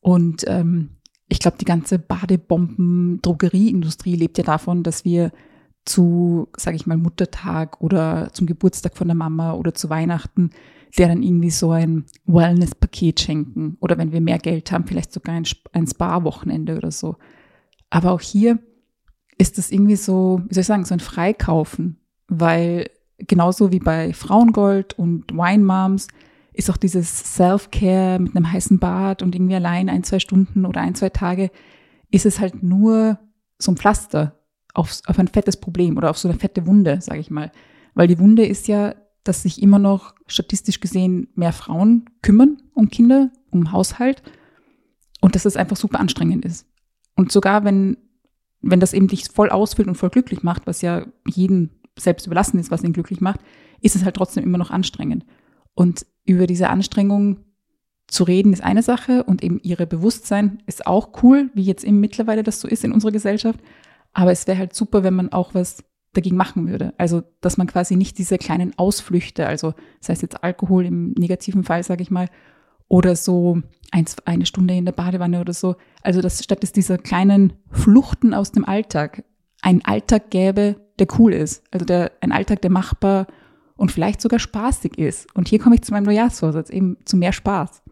Und 0.00 0.44
ähm, 0.46 0.90
ich 1.28 1.38
glaube, 1.38 1.56
die 1.58 1.64
ganze 1.64 1.98
Badebomben-Drogerieindustrie 1.98 4.16
lebt 4.16 4.36
ja 4.38 4.44
davon, 4.44 4.82
dass 4.82 5.04
wir 5.04 5.30
zu, 5.86 6.48
sage 6.56 6.76
ich 6.76 6.86
mal, 6.86 6.98
Muttertag 6.98 7.80
oder 7.80 8.30
zum 8.32 8.46
Geburtstag 8.46 8.96
von 8.96 9.08
der 9.08 9.14
Mama 9.14 9.54
oder 9.54 9.74
zu 9.74 9.90
Weihnachten 9.90 10.50
der 10.98 11.08
dann 11.08 11.22
irgendwie 11.22 11.50
so 11.50 11.72
ein 11.72 12.04
Wellness-Paket 12.26 13.20
schenken 13.20 13.76
oder 13.80 13.98
wenn 13.98 14.12
wir 14.12 14.20
mehr 14.20 14.38
Geld 14.38 14.70
haben, 14.70 14.86
vielleicht 14.86 15.12
sogar 15.12 15.34
ein, 15.34 15.44
ein 15.72 15.86
Spa-Wochenende 15.86 16.76
oder 16.76 16.90
so. 16.90 17.16
Aber 17.94 18.10
auch 18.10 18.20
hier 18.20 18.58
ist 19.38 19.56
das 19.56 19.70
irgendwie 19.70 19.94
so, 19.94 20.42
wie 20.48 20.54
soll 20.54 20.62
ich 20.62 20.66
sagen, 20.66 20.84
so 20.84 20.94
ein 20.94 21.00
Freikaufen, 21.00 22.00
weil 22.26 22.90
genauso 23.18 23.70
wie 23.70 23.78
bei 23.78 24.12
Frauengold 24.12 24.98
und 24.98 25.32
Wine 25.32 25.64
Moms 25.64 26.08
ist 26.52 26.68
auch 26.70 26.76
dieses 26.76 27.36
Self-Care 27.36 28.18
mit 28.18 28.34
einem 28.34 28.50
heißen 28.50 28.80
Bad 28.80 29.22
und 29.22 29.36
irgendwie 29.36 29.54
allein 29.54 29.88
ein, 29.88 30.02
zwei 30.02 30.18
Stunden 30.18 30.66
oder 30.66 30.80
ein, 30.80 30.96
zwei 30.96 31.10
Tage, 31.10 31.52
ist 32.10 32.26
es 32.26 32.40
halt 32.40 32.64
nur 32.64 33.20
so 33.58 33.70
ein 33.70 33.76
Pflaster 33.76 34.40
auf, 34.74 35.00
auf 35.06 35.16
ein 35.20 35.28
fettes 35.28 35.56
Problem 35.56 35.96
oder 35.96 36.10
auf 36.10 36.18
so 36.18 36.28
eine 36.28 36.36
fette 36.36 36.66
Wunde, 36.66 37.00
sage 37.00 37.20
ich 37.20 37.30
mal. 37.30 37.52
Weil 37.94 38.08
die 38.08 38.18
Wunde 38.18 38.44
ist 38.44 38.66
ja, 38.66 38.96
dass 39.22 39.42
sich 39.42 39.62
immer 39.62 39.78
noch 39.78 40.16
statistisch 40.26 40.80
gesehen 40.80 41.28
mehr 41.36 41.52
Frauen 41.52 42.10
kümmern 42.22 42.60
um 42.74 42.88
Kinder, 42.88 43.30
um 43.52 43.70
Haushalt 43.70 44.24
und 45.20 45.36
dass 45.36 45.44
es 45.44 45.56
einfach 45.56 45.76
super 45.76 46.00
anstrengend 46.00 46.44
ist. 46.44 46.66
Und 47.16 47.32
sogar 47.32 47.64
wenn, 47.64 47.96
wenn 48.60 48.80
das 48.80 48.92
eben 48.92 49.08
dich 49.08 49.28
voll 49.28 49.50
ausfüllt 49.50 49.88
und 49.88 49.96
voll 49.96 50.10
glücklich 50.10 50.42
macht, 50.42 50.66
was 50.66 50.82
ja 50.82 51.06
jeden 51.26 51.70
selbst 51.98 52.26
überlassen 52.26 52.58
ist, 52.58 52.70
was 52.70 52.82
ihn 52.82 52.92
glücklich 52.92 53.20
macht, 53.20 53.40
ist 53.80 53.96
es 53.96 54.04
halt 54.04 54.16
trotzdem 54.16 54.44
immer 54.44 54.58
noch 54.58 54.70
anstrengend. 54.70 55.24
Und 55.74 56.06
über 56.24 56.46
diese 56.46 56.70
Anstrengung 56.70 57.38
zu 58.06 58.24
reden 58.24 58.52
ist 58.52 58.62
eine 58.62 58.82
Sache 58.82 59.24
und 59.24 59.42
eben 59.42 59.60
ihre 59.62 59.86
Bewusstsein 59.86 60.62
ist 60.66 60.86
auch 60.86 61.22
cool, 61.22 61.50
wie 61.54 61.62
jetzt 61.62 61.84
eben 61.84 62.00
mittlerweile 62.00 62.42
das 62.42 62.60
so 62.60 62.68
ist 62.68 62.84
in 62.84 62.92
unserer 62.92 63.12
Gesellschaft. 63.12 63.60
Aber 64.12 64.32
es 64.32 64.46
wäre 64.46 64.58
halt 64.58 64.74
super, 64.74 65.02
wenn 65.02 65.14
man 65.14 65.32
auch 65.32 65.54
was 65.54 65.84
dagegen 66.12 66.36
machen 66.36 66.68
würde. 66.68 66.94
Also, 66.96 67.22
dass 67.40 67.56
man 67.56 67.66
quasi 67.66 67.96
nicht 67.96 68.18
diese 68.18 68.38
kleinen 68.38 68.78
Ausflüchte, 68.78 69.46
also 69.46 69.74
das 70.00 70.10
heißt 70.10 70.22
jetzt 70.22 70.44
Alkohol 70.44 70.86
im 70.86 71.12
negativen 71.12 71.64
Fall, 71.64 71.82
sage 71.82 72.02
ich 72.02 72.10
mal, 72.10 72.28
oder 72.88 73.16
so 73.16 73.60
eins, 73.90 74.16
eine 74.24 74.46
Stunde 74.46 74.74
in 74.74 74.84
der 74.84 74.92
Badewanne 74.92 75.40
oder 75.40 75.52
so. 75.52 75.76
Also, 76.02 76.20
dass 76.20 76.42
statt 76.42 76.62
es 76.62 76.72
dieser 76.72 76.98
kleinen 76.98 77.54
Fluchten 77.70 78.34
aus 78.34 78.52
dem 78.52 78.64
Alltag 78.64 79.24
ein 79.62 79.84
Alltag 79.84 80.30
gäbe, 80.30 80.76
der 80.98 81.06
cool 81.18 81.32
ist. 81.32 81.64
Also 81.70 81.86
der, 81.86 82.12
ein 82.20 82.32
Alltag, 82.32 82.60
der 82.62 82.70
machbar 82.70 83.26
und 83.76 83.90
vielleicht 83.90 84.20
sogar 84.20 84.38
spaßig 84.38 84.98
ist. 84.98 85.34
Und 85.34 85.48
hier 85.48 85.58
komme 85.58 85.76
ich 85.76 85.82
zu 85.82 85.92
meinem 85.92 86.04
Neujahrsvorsatz, 86.04 86.70
eben 86.70 86.98
zu 87.04 87.16
mehr 87.16 87.32
Spaß. 87.32 87.82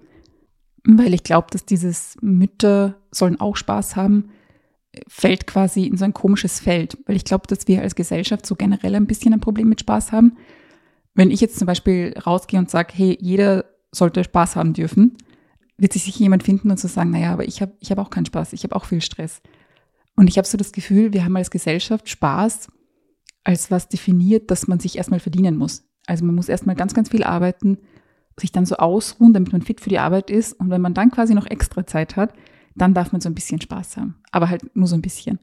Weil 0.85 1.15
ich 1.15 1.23
glaube, 1.23 1.49
dass 1.51 1.65
dieses 1.65 2.17
Mütter 2.21 2.97
sollen 3.11 3.41
auch 3.41 3.57
Spaß 3.57 3.97
haben, 3.97 4.31
fällt 5.09 5.47
quasi 5.47 5.87
in 5.87 5.97
so 5.97 6.05
ein 6.05 6.13
komisches 6.13 6.61
Feld. 6.61 6.99
Weil 7.07 7.17
ich 7.17 7.25
glaube, 7.25 7.47
dass 7.47 7.67
wir 7.69 7.81
als 7.81 7.95
Gesellschaft 7.95 8.45
so 8.45 8.55
generell 8.55 8.95
ein 8.95 9.07
bisschen 9.07 9.33
ein 9.33 9.41
Problem 9.41 9.69
mit 9.69 9.81
Spaß 9.81 10.13
haben. 10.13 10.37
Wenn 11.15 11.31
ich 11.31 11.41
jetzt 11.41 11.59
zum 11.59 11.67
Beispiel 11.67 12.15
rausgehe 12.19 12.59
und 12.59 12.71
sage, 12.71 12.93
hey, 12.95 13.19
jeder 13.21 13.65
sollte 13.95 14.25
Spaß 14.25 14.57
haben 14.57 14.73
dürfen, 14.73 15.17
wird 15.77 15.93
sich 15.93 16.07
jemand 16.19 16.43
finden 16.43 16.71
und 16.71 16.79
so 16.79 16.89
sagen, 16.89 17.11
naja, 17.11 17.33
aber 17.33 17.47
ich 17.47 17.61
habe 17.61 17.73
ich 17.81 17.91
hab 17.91 17.99
auch 17.99 18.11
keinen 18.11 18.27
Spaß, 18.27 18.53
ich 18.53 18.65
habe 18.65 18.75
auch 18.77 18.85
viel 18.85 19.01
Stress. 19.01 19.43
Und 20.17 20.29
ich 20.29 20.39
habe 20.39 20.47
so 20.47 20.59
das 20.59 20.73
Gefühl, 20.73 21.13
wir 21.13 21.25
haben 21.25 21.37
als 21.37 21.51
Gesellschaft 21.51 22.09
Spaß 22.09 22.69
als 23.45 23.71
was 23.71 23.89
definiert, 23.89 24.51
dass 24.51 24.69
man 24.69 24.79
sich 24.79 24.97
erstmal 24.97 25.21
verdienen 25.21 25.57
muss. 25.57 25.85
Also 26.07 26.25
man 26.25 26.35
muss 26.35 26.49
erstmal 26.49 26.77
ganz, 26.77 26.95
ganz 26.95 27.09
viel 27.09 27.25
arbeiten, 27.25 27.79
sich 28.39 28.53
dann 28.53 28.67
so 28.67 28.77
ausruhen, 28.77 29.33
damit 29.33 29.53
man 29.53 29.63
fit 29.63 29.81
für 29.81 29.89
die 29.89 29.99
Arbeit 29.99 30.31
ist. 30.31 30.53
Und 30.53 30.71
wenn 30.71 30.81
man 30.81 30.95
dann 30.95 31.11
quasi 31.11 31.35
noch 31.35 31.47
extra 31.47 31.87
Zeit 31.87 32.17
hat, 32.17 32.33
dann 32.75 32.95
darf 32.95 33.13
man 33.13 33.21
so 33.21 33.29
ein 33.29 33.35
bisschen 33.35 33.61
Spaß 33.61 33.97
haben. 33.97 34.17
Aber 34.31 34.49
halt 34.49 34.75
nur 34.77 34.87
so 34.87 34.95
ein 34.95 35.03
bisschen. 35.03 35.39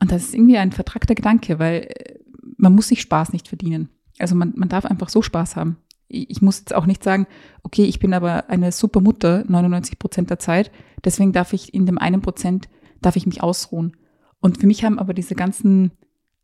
Und 0.00 0.12
das 0.12 0.24
ist 0.24 0.34
irgendwie 0.34 0.58
ein 0.58 0.72
vertragter 0.72 1.14
Gedanke, 1.14 1.58
weil 1.58 1.88
äh, 1.88 2.18
man 2.56 2.74
muss 2.74 2.88
sich 2.88 3.00
Spaß 3.00 3.32
nicht 3.32 3.48
verdienen. 3.48 3.88
Also 4.18 4.34
man, 4.34 4.52
man 4.56 4.68
darf 4.68 4.84
einfach 4.84 5.08
so 5.08 5.22
Spaß 5.22 5.56
haben. 5.56 5.78
Ich 6.14 6.42
muss 6.42 6.60
jetzt 6.60 6.74
auch 6.74 6.86
nicht 6.86 7.02
sagen, 7.02 7.26
okay, 7.62 7.84
ich 7.84 7.98
bin 7.98 8.14
aber 8.14 8.48
eine 8.48 8.72
super 8.72 9.00
Mutter 9.00 9.44
99 9.46 9.98
Prozent 9.98 10.30
der 10.30 10.38
Zeit, 10.38 10.70
deswegen 11.04 11.32
darf 11.32 11.52
ich 11.52 11.74
in 11.74 11.86
dem 11.86 11.98
einen 11.98 12.22
Prozent, 12.22 12.68
darf 13.00 13.16
ich 13.16 13.26
mich 13.26 13.42
ausruhen. 13.42 13.96
Und 14.40 14.58
für 14.58 14.66
mich 14.66 14.84
haben 14.84 14.98
aber 14.98 15.14
diese 15.14 15.34
ganzen 15.34 15.92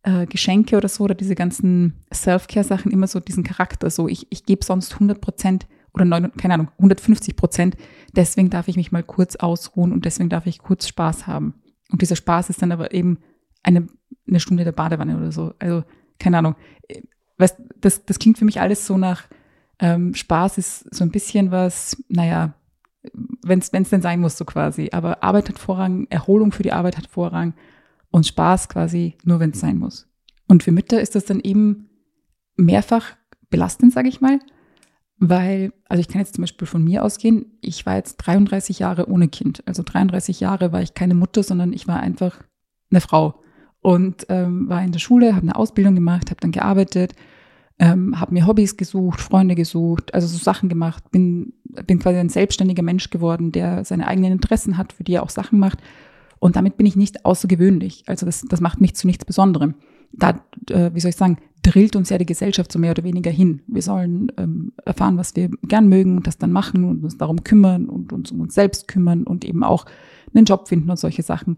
äh, 0.02 0.26
Geschenke 0.26 0.76
oder 0.76 0.88
so 0.88 1.04
oder 1.04 1.14
diese 1.14 1.34
ganzen 1.34 1.94
Self-Care-Sachen 2.12 2.90
immer 2.92 3.06
so 3.06 3.20
diesen 3.20 3.44
Charakter. 3.44 3.90
So, 3.90 4.08
ich, 4.08 4.26
ich 4.30 4.44
gebe 4.44 4.64
sonst 4.64 4.94
100 4.94 5.20
Prozent 5.20 5.66
oder 5.92 6.04
9, 6.04 6.32
keine 6.36 6.54
Ahnung, 6.54 6.68
150 6.78 7.36
Prozent. 7.36 7.76
Deswegen 8.14 8.50
darf 8.50 8.68
ich 8.68 8.76
mich 8.76 8.92
mal 8.92 9.02
kurz 9.02 9.36
ausruhen 9.36 9.92
und 9.92 10.04
deswegen 10.04 10.30
darf 10.30 10.46
ich 10.46 10.60
kurz 10.60 10.88
Spaß 10.88 11.26
haben. 11.26 11.54
Und 11.90 12.02
dieser 12.02 12.16
Spaß 12.16 12.50
ist 12.50 12.62
dann 12.62 12.72
aber 12.72 12.94
eben 12.94 13.18
eine, 13.62 13.88
eine 14.26 14.40
Stunde 14.40 14.64
der 14.64 14.72
Badewanne 14.72 15.16
oder 15.16 15.32
so. 15.32 15.54
Also, 15.58 15.84
keine 16.18 16.38
Ahnung. 16.38 16.54
Weißt, 17.38 17.56
das, 17.80 18.04
das 18.04 18.18
klingt 18.18 18.38
für 18.38 18.44
mich 18.44 18.60
alles 18.60 18.86
so 18.86 18.96
nach 18.96 19.24
ähm, 19.80 20.14
Spaß 20.14 20.58
ist 20.58 20.94
so 20.94 21.04
ein 21.04 21.10
bisschen 21.10 21.50
was, 21.50 22.02
naja, 22.08 22.54
wenn 23.42 23.60
es 23.60 23.70
denn 23.70 24.02
sein 24.02 24.20
muss, 24.20 24.36
so 24.36 24.44
quasi. 24.44 24.90
Aber 24.92 25.22
Arbeit 25.22 25.48
hat 25.48 25.58
Vorrang, 25.58 26.06
Erholung 26.10 26.52
für 26.52 26.62
die 26.62 26.72
Arbeit 26.72 26.98
hat 26.98 27.06
Vorrang 27.06 27.54
und 28.10 28.26
Spaß 28.26 28.68
quasi 28.68 29.16
nur, 29.24 29.40
wenn 29.40 29.50
es 29.50 29.60
sein 29.60 29.78
muss. 29.78 30.06
Und 30.46 30.62
für 30.62 30.72
Mütter 30.72 31.00
ist 31.00 31.14
das 31.14 31.24
dann 31.24 31.40
eben 31.40 31.88
mehrfach 32.56 33.16
belastend, 33.48 33.92
sage 33.92 34.08
ich 34.08 34.20
mal, 34.20 34.38
weil, 35.18 35.72
also 35.88 36.00
ich 36.00 36.08
kann 36.08 36.20
jetzt 36.20 36.34
zum 36.34 36.42
Beispiel 36.42 36.66
von 36.66 36.84
mir 36.84 37.04
ausgehen, 37.04 37.58
ich 37.60 37.86
war 37.86 37.96
jetzt 37.96 38.16
33 38.18 38.78
Jahre 38.78 39.08
ohne 39.08 39.28
Kind. 39.28 39.62
Also 39.66 39.82
33 39.82 40.40
Jahre 40.40 40.72
war 40.72 40.82
ich 40.82 40.94
keine 40.94 41.14
Mutter, 41.14 41.42
sondern 41.42 41.72
ich 41.72 41.88
war 41.88 42.00
einfach 42.00 42.42
eine 42.90 43.00
Frau 43.00 43.42
und 43.80 44.26
ähm, 44.28 44.68
war 44.68 44.82
in 44.82 44.92
der 44.92 44.98
Schule, 44.98 45.34
habe 45.34 45.42
eine 45.42 45.56
Ausbildung 45.56 45.94
gemacht, 45.94 46.30
habe 46.30 46.40
dann 46.40 46.52
gearbeitet, 46.52 47.14
ähm, 47.80 48.20
habe 48.20 48.34
mir 48.34 48.46
Hobbys 48.46 48.76
gesucht, 48.76 49.22
Freunde 49.22 49.54
gesucht, 49.54 50.12
also 50.12 50.26
so 50.26 50.36
Sachen 50.36 50.68
gemacht, 50.68 51.10
bin, 51.10 51.54
bin 51.86 51.98
quasi 51.98 52.18
ein 52.18 52.28
selbstständiger 52.28 52.82
Mensch 52.82 53.08
geworden, 53.08 53.52
der 53.52 53.86
seine 53.86 54.06
eigenen 54.06 54.32
Interessen 54.32 54.76
hat, 54.76 54.92
für 54.92 55.02
die 55.02 55.14
er 55.14 55.22
auch 55.22 55.30
Sachen 55.30 55.58
macht 55.58 55.78
Und 56.38 56.56
damit 56.56 56.76
bin 56.76 56.84
ich 56.84 56.94
nicht 56.94 57.24
außergewöhnlich. 57.24 58.04
Also 58.06 58.26
das, 58.26 58.42
das 58.42 58.60
macht 58.60 58.82
mich 58.82 58.94
zu 58.96 59.06
nichts 59.06 59.24
Besonderem. 59.24 59.74
Da, 60.12 60.42
äh, 60.68 60.90
wie 60.92 61.00
soll 61.00 61.08
ich 61.08 61.16
sagen, 61.16 61.38
drillt 61.62 61.96
uns 61.96 62.10
ja 62.10 62.18
die 62.18 62.26
Gesellschaft 62.26 62.70
so 62.70 62.78
mehr 62.78 62.90
oder 62.90 63.04
weniger 63.04 63.30
hin. 63.30 63.62
Wir 63.66 63.82
sollen 63.82 64.30
ähm, 64.36 64.72
erfahren, 64.84 65.16
was 65.16 65.34
wir 65.34 65.48
gern 65.66 65.88
mögen 65.88 66.18
und 66.18 66.26
das 66.26 66.36
dann 66.36 66.52
machen 66.52 66.84
und 66.84 67.02
uns 67.02 67.16
darum 67.16 67.44
kümmern 67.44 67.86
und 67.86 68.12
uns 68.12 68.30
um 68.30 68.40
uns 68.42 68.54
selbst 68.54 68.88
kümmern 68.88 69.24
und 69.24 69.42
eben 69.42 69.64
auch 69.64 69.86
einen 70.34 70.44
Job 70.44 70.68
finden 70.68 70.90
und 70.90 70.98
solche 70.98 71.22
Sachen. 71.22 71.56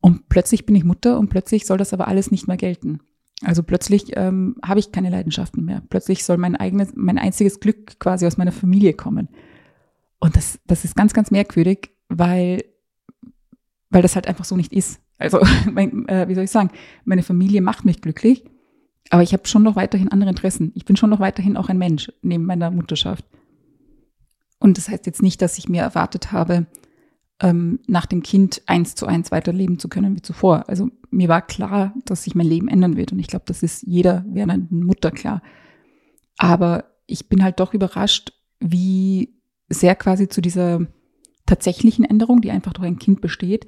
Und 0.00 0.28
plötzlich 0.28 0.64
bin 0.64 0.76
ich 0.76 0.84
Mutter 0.84 1.18
und 1.18 1.28
plötzlich 1.28 1.66
soll 1.66 1.78
das 1.78 1.92
aber 1.92 2.06
alles 2.06 2.30
nicht 2.30 2.46
mehr 2.46 2.56
gelten. 2.56 3.00
Also 3.42 3.62
plötzlich 3.62 4.16
ähm, 4.16 4.56
habe 4.64 4.80
ich 4.80 4.92
keine 4.92 5.10
Leidenschaften 5.10 5.64
mehr. 5.64 5.82
Plötzlich 5.88 6.24
soll 6.24 6.38
mein 6.38 6.56
eigenes, 6.56 6.92
mein 6.94 7.18
einziges 7.18 7.60
Glück 7.60 7.98
quasi 7.98 8.26
aus 8.26 8.38
meiner 8.38 8.52
Familie 8.52 8.94
kommen. 8.94 9.28
Und 10.18 10.36
das, 10.36 10.58
das 10.66 10.84
ist 10.84 10.96
ganz, 10.96 11.12
ganz 11.12 11.30
merkwürdig, 11.30 11.90
weil, 12.08 12.64
weil 13.90 14.02
das 14.02 14.14
halt 14.14 14.26
einfach 14.26 14.44
so 14.44 14.56
nicht 14.56 14.72
ist. 14.72 15.00
Also, 15.18 15.40
mein, 15.70 16.08
äh, 16.08 16.28
wie 16.28 16.34
soll 16.34 16.44
ich 16.44 16.50
sagen, 16.50 16.70
meine 17.04 17.22
Familie 17.22 17.60
macht 17.60 17.84
mich 17.84 18.00
glücklich, 18.00 18.44
aber 19.10 19.22
ich 19.22 19.32
habe 19.32 19.46
schon 19.46 19.62
noch 19.62 19.76
weiterhin 19.76 20.10
andere 20.10 20.30
Interessen. 20.30 20.72
Ich 20.74 20.84
bin 20.84 20.96
schon 20.96 21.10
noch 21.10 21.20
weiterhin 21.20 21.56
auch 21.56 21.68
ein 21.68 21.78
Mensch 21.78 22.10
neben 22.22 22.44
meiner 22.44 22.70
Mutterschaft. 22.70 23.24
Und 24.58 24.78
das 24.78 24.88
heißt 24.88 25.06
jetzt 25.06 25.22
nicht, 25.22 25.42
dass 25.42 25.58
ich 25.58 25.68
mir 25.68 25.82
erwartet 25.82 26.32
habe, 26.32 26.66
ähm, 27.40 27.80
nach 27.86 28.06
dem 28.06 28.22
Kind 28.22 28.62
eins 28.66 28.94
zu 28.94 29.06
eins 29.06 29.30
weiterleben 29.30 29.78
zu 29.78 29.88
können 29.88 30.16
wie 30.16 30.22
zuvor. 30.22 30.68
Also 30.68 30.90
mir 31.16 31.28
war 31.28 31.42
klar, 31.42 31.94
dass 32.04 32.24
sich 32.24 32.34
mein 32.34 32.46
Leben 32.46 32.68
ändern 32.68 32.96
wird 32.96 33.10
und 33.10 33.18
ich 33.18 33.26
glaube, 33.26 33.44
das 33.46 33.62
ist 33.62 33.82
jeder 33.86 34.24
werdenden 34.28 34.84
Mutter 34.84 35.10
klar. 35.10 35.42
Aber 36.36 36.84
ich 37.06 37.28
bin 37.28 37.42
halt 37.42 37.58
doch 37.58 37.72
überrascht, 37.72 38.32
wie 38.60 39.34
sehr 39.68 39.94
quasi 39.94 40.28
zu 40.28 40.40
dieser 40.40 40.86
tatsächlichen 41.46 42.04
Änderung, 42.04 42.40
die 42.42 42.50
einfach 42.50 42.74
durch 42.74 42.86
ein 42.86 42.98
Kind 42.98 43.20
besteht, 43.20 43.66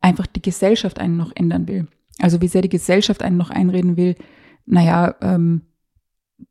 einfach 0.00 0.26
die 0.26 0.42
Gesellschaft 0.42 0.98
einen 0.98 1.16
noch 1.16 1.32
ändern 1.34 1.66
will. 1.66 1.88
Also 2.20 2.40
wie 2.42 2.48
sehr 2.48 2.62
die 2.62 2.68
Gesellschaft 2.68 3.22
einen 3.22 3.38
noch 3.38 3.50
einreden 3.50 3.96
will, 3.96 4.16
naja, 4.66 5.14
ähm, 5.22 5.62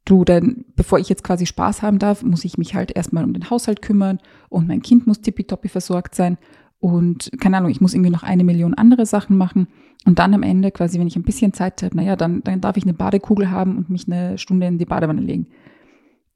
du 0.06 0.26
dann, 0.26 0.66
bevor 0.76 1.00
ich 1.00 1.10
jetzt 1.10 1.24
quasi 1.24 1.46
Spaß 1.46 1.82
haben 1.82 2.00
darf, 2.00 2.24
muss 2.24 2.46
ich 2.46 2.58
mich 2.58 2.74
halt 2.74 2.96
erstmal 2.96 3.26
um 3.26 3.34
den 3.34 3.50
Haushalt 3.50 3.82
kümmern 3.82 4.20
und 4.50 4.68
mein 4.68 4.82
Kind 4.82 5.06
muss 5.06 5.22
tippitoppi 5.22 5.68
versorgt 5.68 6.16
sein 6.16 6.38
und 6.82 7.32
keine 7.40 7.58
Ahnung, 7.58 7.70
ich 7.70 7.80
muss 7.80 7.94
irgendwie 7.94 8.10
noch 8.10 8.24
eine 8.24 8.44
Million 8.44 8.74
andere 8.74 9.06
Sachen 9.06 9.38
machen 9.38 9.68
und 10.06 10.18
dann 10.18 10.34
am 10.34 10.42
Ende 10.42 10.72
quasi, 10.72 11.00
wenn 11.00 11.08
ich 11.08 11.16
ein 11.16 11.24
bisschen 11.24 11.54
Zeit 11.54 11.84
habe, 11.84 11.96
naja, 11.96 12.16
dann, 12.16 12.44
dann 12.44 12.60
darf 12.60 12.76
ich 12.76 12.84
eine 12.84 12.96
Badekugel 12.96 13.52
haben 13.52 13.78
und 13.78 13.90
mich 13.92 14.08
eine 14.08 14.40
Stunde 14.40 14.66
in 14.66 14.80
die 14.80 14.86
Badewanne 14.86 15.22
legen. 15.22 15.48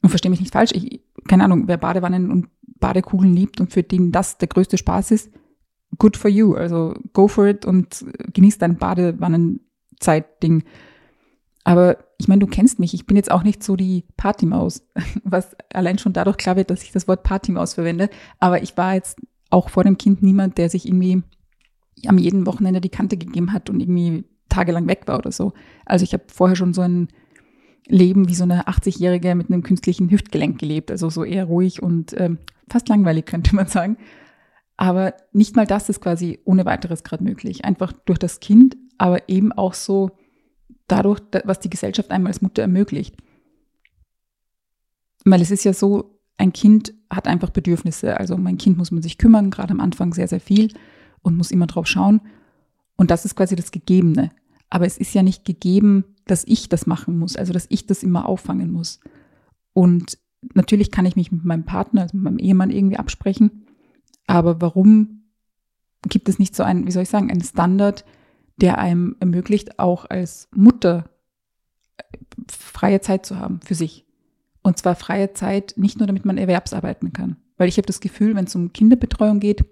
Und 0.03 0.09
verstehe 0.09 0.29
mich 0.29 0.39
nicht 0.39 0.53
falsch, 0.53 0.71
ich, 0.73 1.01
keine 1.27 1.43
Ahnung, 1.43 1.63
wer 1.67 1.77
Badewannen 1.77 2.29
und 2.29 2.47
Badekugeln 2.79 3.33
liebt 3.33 3.59
und 3.59 3.73
für 3.73 3.81
den 3.81 4.11
das 4.11 4.37
der 4.37 4.47
größte 4.47 4.77
Spaß 4.77 5.09
ist, 5.11 5.31
good 5.97 6.15
for 6.15 6.29
you. 6.29 6.53
Also 6.53 6.93
go 7.13 7.27
for 7.27 7.47
it 7.47 7.65
und 7.65 8.05
genieß 8.31 8.59
dein 8.59 8.77
Badewannenzeit-Ding. 8.77 10.63
Aber 11.63 11.97
ich 12.19 12.27
meine, 12.27 12.41
du 12.41 12.47
kennst 12.47 12.77
mich, 12.79 12.93
ich 12.93 13.07
bin 13.07 13.17
jetzt 13.17 13.31
auch 13.31 13.41
nicht 13.41 13.63
so 13.63 13.75
die 13.75 14.05
Partymaus, 14.15 14.87
was 15.23 15.55
allein 15.73 15.97
schon 15.97 16.13
dadurch 16.13 16.37
klar 16.37 16.55
wird, 16.55 16.69
dass 16.69 16.83
ich 16.83 16.91
das 16.91 17.07
Wort 17.07 17.23
Partymaus 17.23 17.73
verwende. 17.73 18.11
Aber 18.39 18.61
ich 18.61 18.77
war 18.77 18.93
jetzt 18.93 19.19
auch 19.49 19.69
vor 19.69 19.83
dem 19.83 19.97
Kind 19.97 20.23
niemand, 20.23 20.57
der 20.57 20.69
sich 20.69 20.87
irgendwie 20.87 21.23
am 22.07 22.17
jeden 22.17 22.45
Wochenende 22.45 22.81
die 22.81 22.89
Kante 22.89 23.17
gegeben 23.17 23.53
hat 23.53 23.69
und 23.69 23.79
irgendwie 23.79 24.25
tagelang 24.49 24.87
weg 24.87 25.03
war 25.05 25.17
oder 25.17 25.31
so. 25.31 25.53
Also 25.85 26.03
ich 26.03 26.13
habe 26.13 26.23
vorher 26.27 26.55
schon 26.55 26.73
so 26.73 26.81
ein 26.81 27.07
Leben 27.87 28.27
wie 28.27 28.35
so 28.35 28.43
eine 28.43 28.67
80-Jährige 28.67 29.35
mit 29.35 29.49
einem 29.49 29.63
künstlichen 29.63 30.09
Hüftgelenk 30.09 30.59
gelebt, 30.59 30.91
also 30.91 31.09
so 31.09 31.23
eher 31.23 31.45
ruhig 31.45 31.83
und 31.83 32.19
ähm, 32.19 32.39
fast 32.69 32.89
langweilig, 32.89 33.25
könnte 33.27 33.55
man 33.55 33.67
sagen. 33.67 33.97
Aber 34.77 35.13
nicht 35.31 35.55
mal 35.55 35.65
das 35.65 35.87
ist 35.89 36.01
quasi 36.01 36.39
ohne 36.43 36.65
weiteres 36.65 37.03
gerade 37.03 37.23
möglich. 37.23 37.63
Einfach 37.63 37.93
durch 37.93 38.19
das 38.19 38.39
Kind, 38.39 38.75
aber 38.97 39.29
eben 39.29 39.53
auch 39.53 39.73
so 39.73 40.11
dadurch, 40.87 41.21
was 41.45 41.59
die 41.59 41.69
Gesellschaft 41.69 42.11
einem 42.11 42.27
als 42.27 42.41
Mutter 42.41 42.63
ermöglicht. 42.63 43.15
Weil 45.23 45.41
es 45.41 45.51
ist 45.51 45.63
ja 45.63 45.73
so, 45.73 46.14
ein 46.37 46.53
Kind 46.53 46.93
hat 47.09 47.27
einfach 47.27 47.49
Bedürfnisse. 47.49 48.17
Also 48.19 48.37
mein 48.37 48.57
Kind 48.57 48.77
muss 48.77 48.91
man 48.91 49.01
sich 49.01 49.17
kümmern, 49.17 49.51
gerade 49.51 49.71
am 49.71 49.79
Anfang 49.79 50.13
sehr, 50.13 50.27
sehr 50.27 50.39
viel 50.39 50.73
und 51.21 51.37
muss 51.37 51.51
immer 51.51 51.67
drauf 51.67 51.87
schauen. 51.87 52.21
Und 52.97 53.11
das 53.11 53.25
ist 53.25 53.35
quasi 53.35 53.55
das 53.55 53.71
Gegebene. 53.71 54.31
Aber 54.69 54.85
es 54.85 54.97
ist 54.97 55.13
ja 55.13 55.23
nicht 55.23 55.45
gegeben, 55.45 56.03
dass 56.25 56.43
ich 56.45 56.69
das 56.69 56.87
machen 56.87 57.17
muss, 57.19 57.35
also 57.35 57.53
dass 57.53 57.67
ich 57.69 57.85
das 57.87 58.03
immer 58.03 58.27
auffangen 58.27 58.71
muss. 58.71 58.99
Und 59.73 60.17
natürlich 60.53 60.91
kann 60.91 61.05
ich 61.05 61.15
mich 61.15 61.31
mit 61.31 61.45
meinem 61.45 61.65
Partner, 61.65 62.01
also 62.01 62.17
mit 62.17 62.23
meinem 62.23 62.39
Ehemann 62.39 62.71
irgendwie 62.71 62.97
absprechen. 62.97 63.65
Aber 64.27 64.61
warum 64.61 65.23
gibt 66.07 66.29
es 66.29 66.39
nicht 66.39 66.55
so 66.55 66.63
einen, 66.63 66.87
wie 66.87 66.91
soll 66.91 67.03
ich 67.03 67.09
sagen, 67.09 67.31
einen 67.31 67.43
Standard, 67.43 68.05
der 68.57 68.77
einem 68.77 69.15
ermöglicht, 69.19 69.79
auch 69.79 70.05
als 70.09 70.47
Mutter 70.55 71.09
äh, 71.97 72.03
freie 72.49 73.01
Zeit 73.01 73.25
zu 73.25 73.37
haben 73.37 73.59
für 73.61 73.75
sich. 73.75 74.04
Und 74.65 74.77
zwar 74.77 74.95
freie 74.95 75.33
Zeit 75.33 75.73
nicht 75.77 75.99
nur, 75.99 76.07
damit 76.07 76.25
man 76.25 76.37
erwerbsarbeiten 76.37 77.13
kann. 77.13 77.37
Weil 77.57 77.69
ich 77.69 77.77
habe 77.77 77.85
das 77.85 77.99
Gefühl, 77.99 78.35
wenn 78.35 78.45
es 78.45 78.55
um 78.55 78.73
Kinderbetreuung 78.73 79.39
geht, 79.39 79.63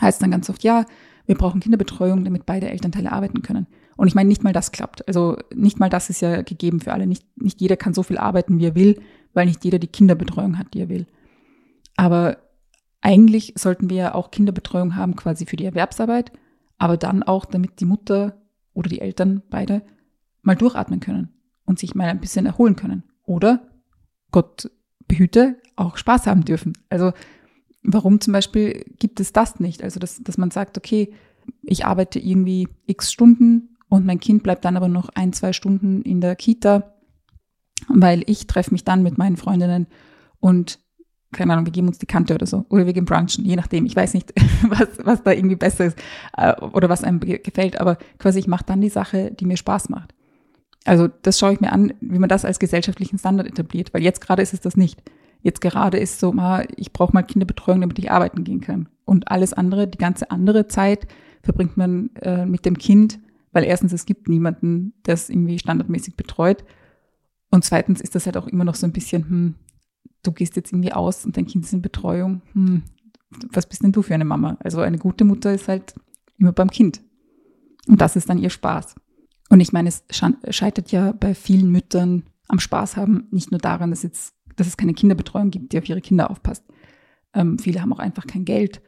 heißt 0.00 0.22
dann 0.22 0.30
ganz 0.30 0.48
oft, 0.48 0.64
ja, 0.64 0.86
wir 1.26 1.36
brauchen 1.36 1.60
Kinderbetreuung, 1.60 2.24
damit 2.24 2.46
beide 2.46 2.70
Elternteile 2.70 3.12
arbeiten 3.12 3.42
können. 3.42 3.66
Und 3.96 4.08
ich 4.08 4.14
meine, 4.14 4.28
nicht 4.28 4.42
mal 4.42 4.52
das 4.52 4.72
klappt. 4.72 5.06
Also 5.06 5.36
nicht 5.54 5.78
mal 5.78 5.90
das 5.90 6.10
ist 6.10 6.22
ja 6.22 6.42
gegeben 6.42 6.80
für 6.80 6.92
alle. 6.92 7.06
Nicht, 7.06 7.24
nicht 7.36 7.60
jeder 7.60 7.76
kann 7.76 7.94
so 7.94 8.02
viel 8.02 8.18
arbeiten, 8.18 8.58
wie 8.58 8.66
er 8.66 8.74
will, 8.74 9.00
weil 9.34 9.46
nicht 9.46 9.64
jeder 9.64 9.78
die 9.78 9.88
Kinderbetreuung 9.88 10.58
hat, 10.58 10.74
die 10.74 10.80
er 10.80 10.88
will. 10.88 11.06
Aber 11.96 12.38
eigentlich 13.02 13.52
sollten 13.56 13.90
wir 13.90 13.96
ja 13.96 14.14
auch 14.14 14.30
Kinderbetreuung 14.30 14.96
haben, 14.96 15.16
quasi 15.16 15.46
für 15.46 15.56
die 15.56 15.66
Erwerbsarbeit 15.66 16.32
aber 16.78 16.96
dann 16.96 17.22
auch, 17.22 17.44
damit 17.44 17.80
die 17.80 17.84
Mutter 17.84 18.42
oder 18.72 18.88
die 18.88 19.00
Eltern 19.00 19.42
beide 19.50 19.82
mal 20.42 20.56
durchatmen 20.56 21.00
können 21.00 21.30
und 21.64 21.78
sich 21.78 21.94
mal 21.94 22.08
ein 22.08 22.20
bisschen 22.20 22.46
erholen 22.46 22.76
können. 22.76 23.04
Oder, 23.24 23.68
Gott 24.34 24.68
behüte, 25.06 25.58
auch 25.76 25.96
Spaß 25.96 26.26
haben 26.26 26.44
dürfen. 26.44 26.72
Also 26.88 27.12
warum 27.84 28.20
zum 28.20 28.32
Beispiel 28.32 28.84
gibt 28.98 29.20
es 29.20 29.32
das 29.32 29.60
nicht? 29.60 29.80
Also 29.80 30.00
dass, 30.00 30.20
dass 30.24 30.38
man 30.38 30.50
sagt, 30.50 30.76
okay, 30.76 31.12
ich 31.62 31.86
arbeite 31.86 32.18
irgendwie 32.18 32.66
x 32.86 33.12
Stunden 33.12 33.76
und 33.88 34.04
mein 34.04 34.18
Kind 34.18 34.42
bleibt 34.42 34.64
dann 34.64 34.76
aber 34.76 34.88
noch 34.88 35.08
ein, 35.14 35.32
zwei 35.32 35.52
Stunden 35.52 36.02
in 36.02 36.20
der 36.20 36.34
Kita, 36.34 36.94
weil 37.86 38.24
ich 38.26 38.48
treffe 38.48 38.72
mich 38.72 38.82
dann 38.82 39.04
mit 39.04 39.18
meinen 39.18 39.36
Freundinnen 39.36 39.86
und 40.40 40.80
keine 41.30 41.52
Ahnung, 41.52 41.66
wir 41.66 41.72
geben 41.72 41.88
uns 41.88 41.98
die 41.98 42.06
Kante 42.06 42.34
oder 42.34 42.46
so. 42.46 42.64
Oder 42.70 42.86
wir 42.86 42.92
gehen 42.92 43.04
brunchen, 43.04 43.44
je 43.44 43.56
nachdem. 43.56 43.86
Ich 43.86 43.96
weiß 43.96 44.14
nicht, 44.14 44.32
was, 44.68 44.88
was 45.04 45.22
da 45.22 45.32
irgendwie 45.32 45.56
besser 45.56 45.86
ist 45.86 45.98
äh, 46.36 46.54
oder 46.60 46.88
was 46.88 47.04
einem 47.04 47.20
gefällt, 47.20 47.80
aber 47.80 47.98
quasi 48.18 48.40
ich 48.40 48.46
mache 48.46 48.64
dann 48.66 48.80
die 48.80 48.88
Sache, 48.88 49.32
die 49.32 49.44
mir 49.44 49.56
Spaß 49.56 49.90
macht. 49.90 50.13
Also 50.84 51.08
das 51.08 51.38
schaue 51.38 51.54
ich 51.54 51.60
mir 51.60 51.72
an, 51.72 51.94
wie 52.00 52.18
man 52.18 52.28
das 52.28 52.44
als 52.44 52.58
gesellschaftlichen 52.58 53.18
Standard 53.18 53.46
etabliert, 53.46 53.94
weil 53.94 54.02
jetzt 54.02 54.20
gerade 54.20 54.42
ist 54.42 54.52
es 54.52 54.60
das 54.60 54.76
nicht. 54.76 55.02
Jetzt 55.40 55.60
gerade 55.60 55.98
ist 55.98 56.20
so, 56.20 56.32
mal, 56.32 56.66
ich 56.76 56.92
brauche 56.92 57.12
mal 57.12 57.22
Kinderbetreuung, 57.22 57.80
damit 57.80 57.98
ich 57.98 58.10
arbeiten 58.10 58.44
gehen 58.44 58.60
kann. 58.60 58.88
Und 59.04 59.30
alles 59.30 59.52
andere, 59.52 59.86
die 59.86 59.98
ganze 59.98 60.30
andere 60.30 60.68
Zeit 60.68 61.06
verbringt 61.42 61.76
man 61.76 62.10
äh, 62.22 62.46
mit 62.46 62.64
dem 62.64 62.78
Kind, 62.78 63.18
weil 63.52 63.64
erstens 63.64 63.92
es 63.92 64.06
gibt 64.06 64.28
niemanden, 64.28 64.94
der 65.06 65.14
es 65.14 65.28
irgendwie 65.28 65.58
standardmäßig 65.58 66.16
betreut. 66.16 66.64
Und 67.50 67.64
zweitens 67.64 68.00
ist 68.00 68.14
das 68.14 68.26
halt 68.26 68.36
auch 68.36 68.46
immer 68.46 68.64
noch 68.64 68.74
so 68.74 68.86
ein 68.86 68.92
bisschen, 68.92 69.28
hm, 69.28 69.54
du 70.22 70.32
gehst 70.32 70.56
jetzt 70.56 70.72
irgendwie 70.72 70.92
aus 70.92 71.24
und 71.24 71.36
dein 71.36 71.46
Kind 71.46 71.64
ist 71.64 71.72
in 71.72 71.82
Betreuung. 71.82 72.42
Hm, 72.52 72.82
was 73.52 73.66
bist 73.66 73.82
denn 73.82 73.92
du 73.92 74.02
für 74.02 74.14
eine 74.14 74.24
Mama? 74.24 74.56
Also 74.60 74.80
eine 74.80 74.98
gute 74.98 75.24
Mutter 75.24 75.52
ist 75.52 75.68
halt 75.68 75.94
immer 76.38 76.52
beim 76.52 76.70
Kind. 76.70 77.02
Und 77.86 78.00
das 78.00 78.16
ist 78.16 78.28
dann 78.28 78.38
ihr 78.38 78.50
Spaß. 78.50 78.96
Und 79.54 79.60
ich 79.60 79.72
meine, 79.72 79.88
es 79.88 80.02
scheitert 80.50 80.90
ja 80.90 81.12
bei 81.12 81.32
vielen 81.32 81.70
Müttern 81.70 82.24
am 82.48 82.58
Spaß 82.58 82.96
haben 82.96 83.28
nicht 83.30 83.52
nur 83.52 83.60
daran, 83.60 83.90
dass, 83.90 84.02
jetzt, 84.02 84.34
dass 84.56 84.66
es 84.66 84.76
keine 84.76 84.94
Kinderbetreuung 84.94 85.52
gibt, 85.52 85.72
die 85.72 85.78
auf 85.78 85.88
ihre 85.88 86.00
Kinder 86.00 86.28
aufpasst. 86.28 86.64
Ähm, 87.32 87.60
viele 87.60 87.80
haben 87.80 87.92
auch 87.92 88.00
einfach 88.00 88.26
kein 88.26 88.44
Geld 88.44 88.82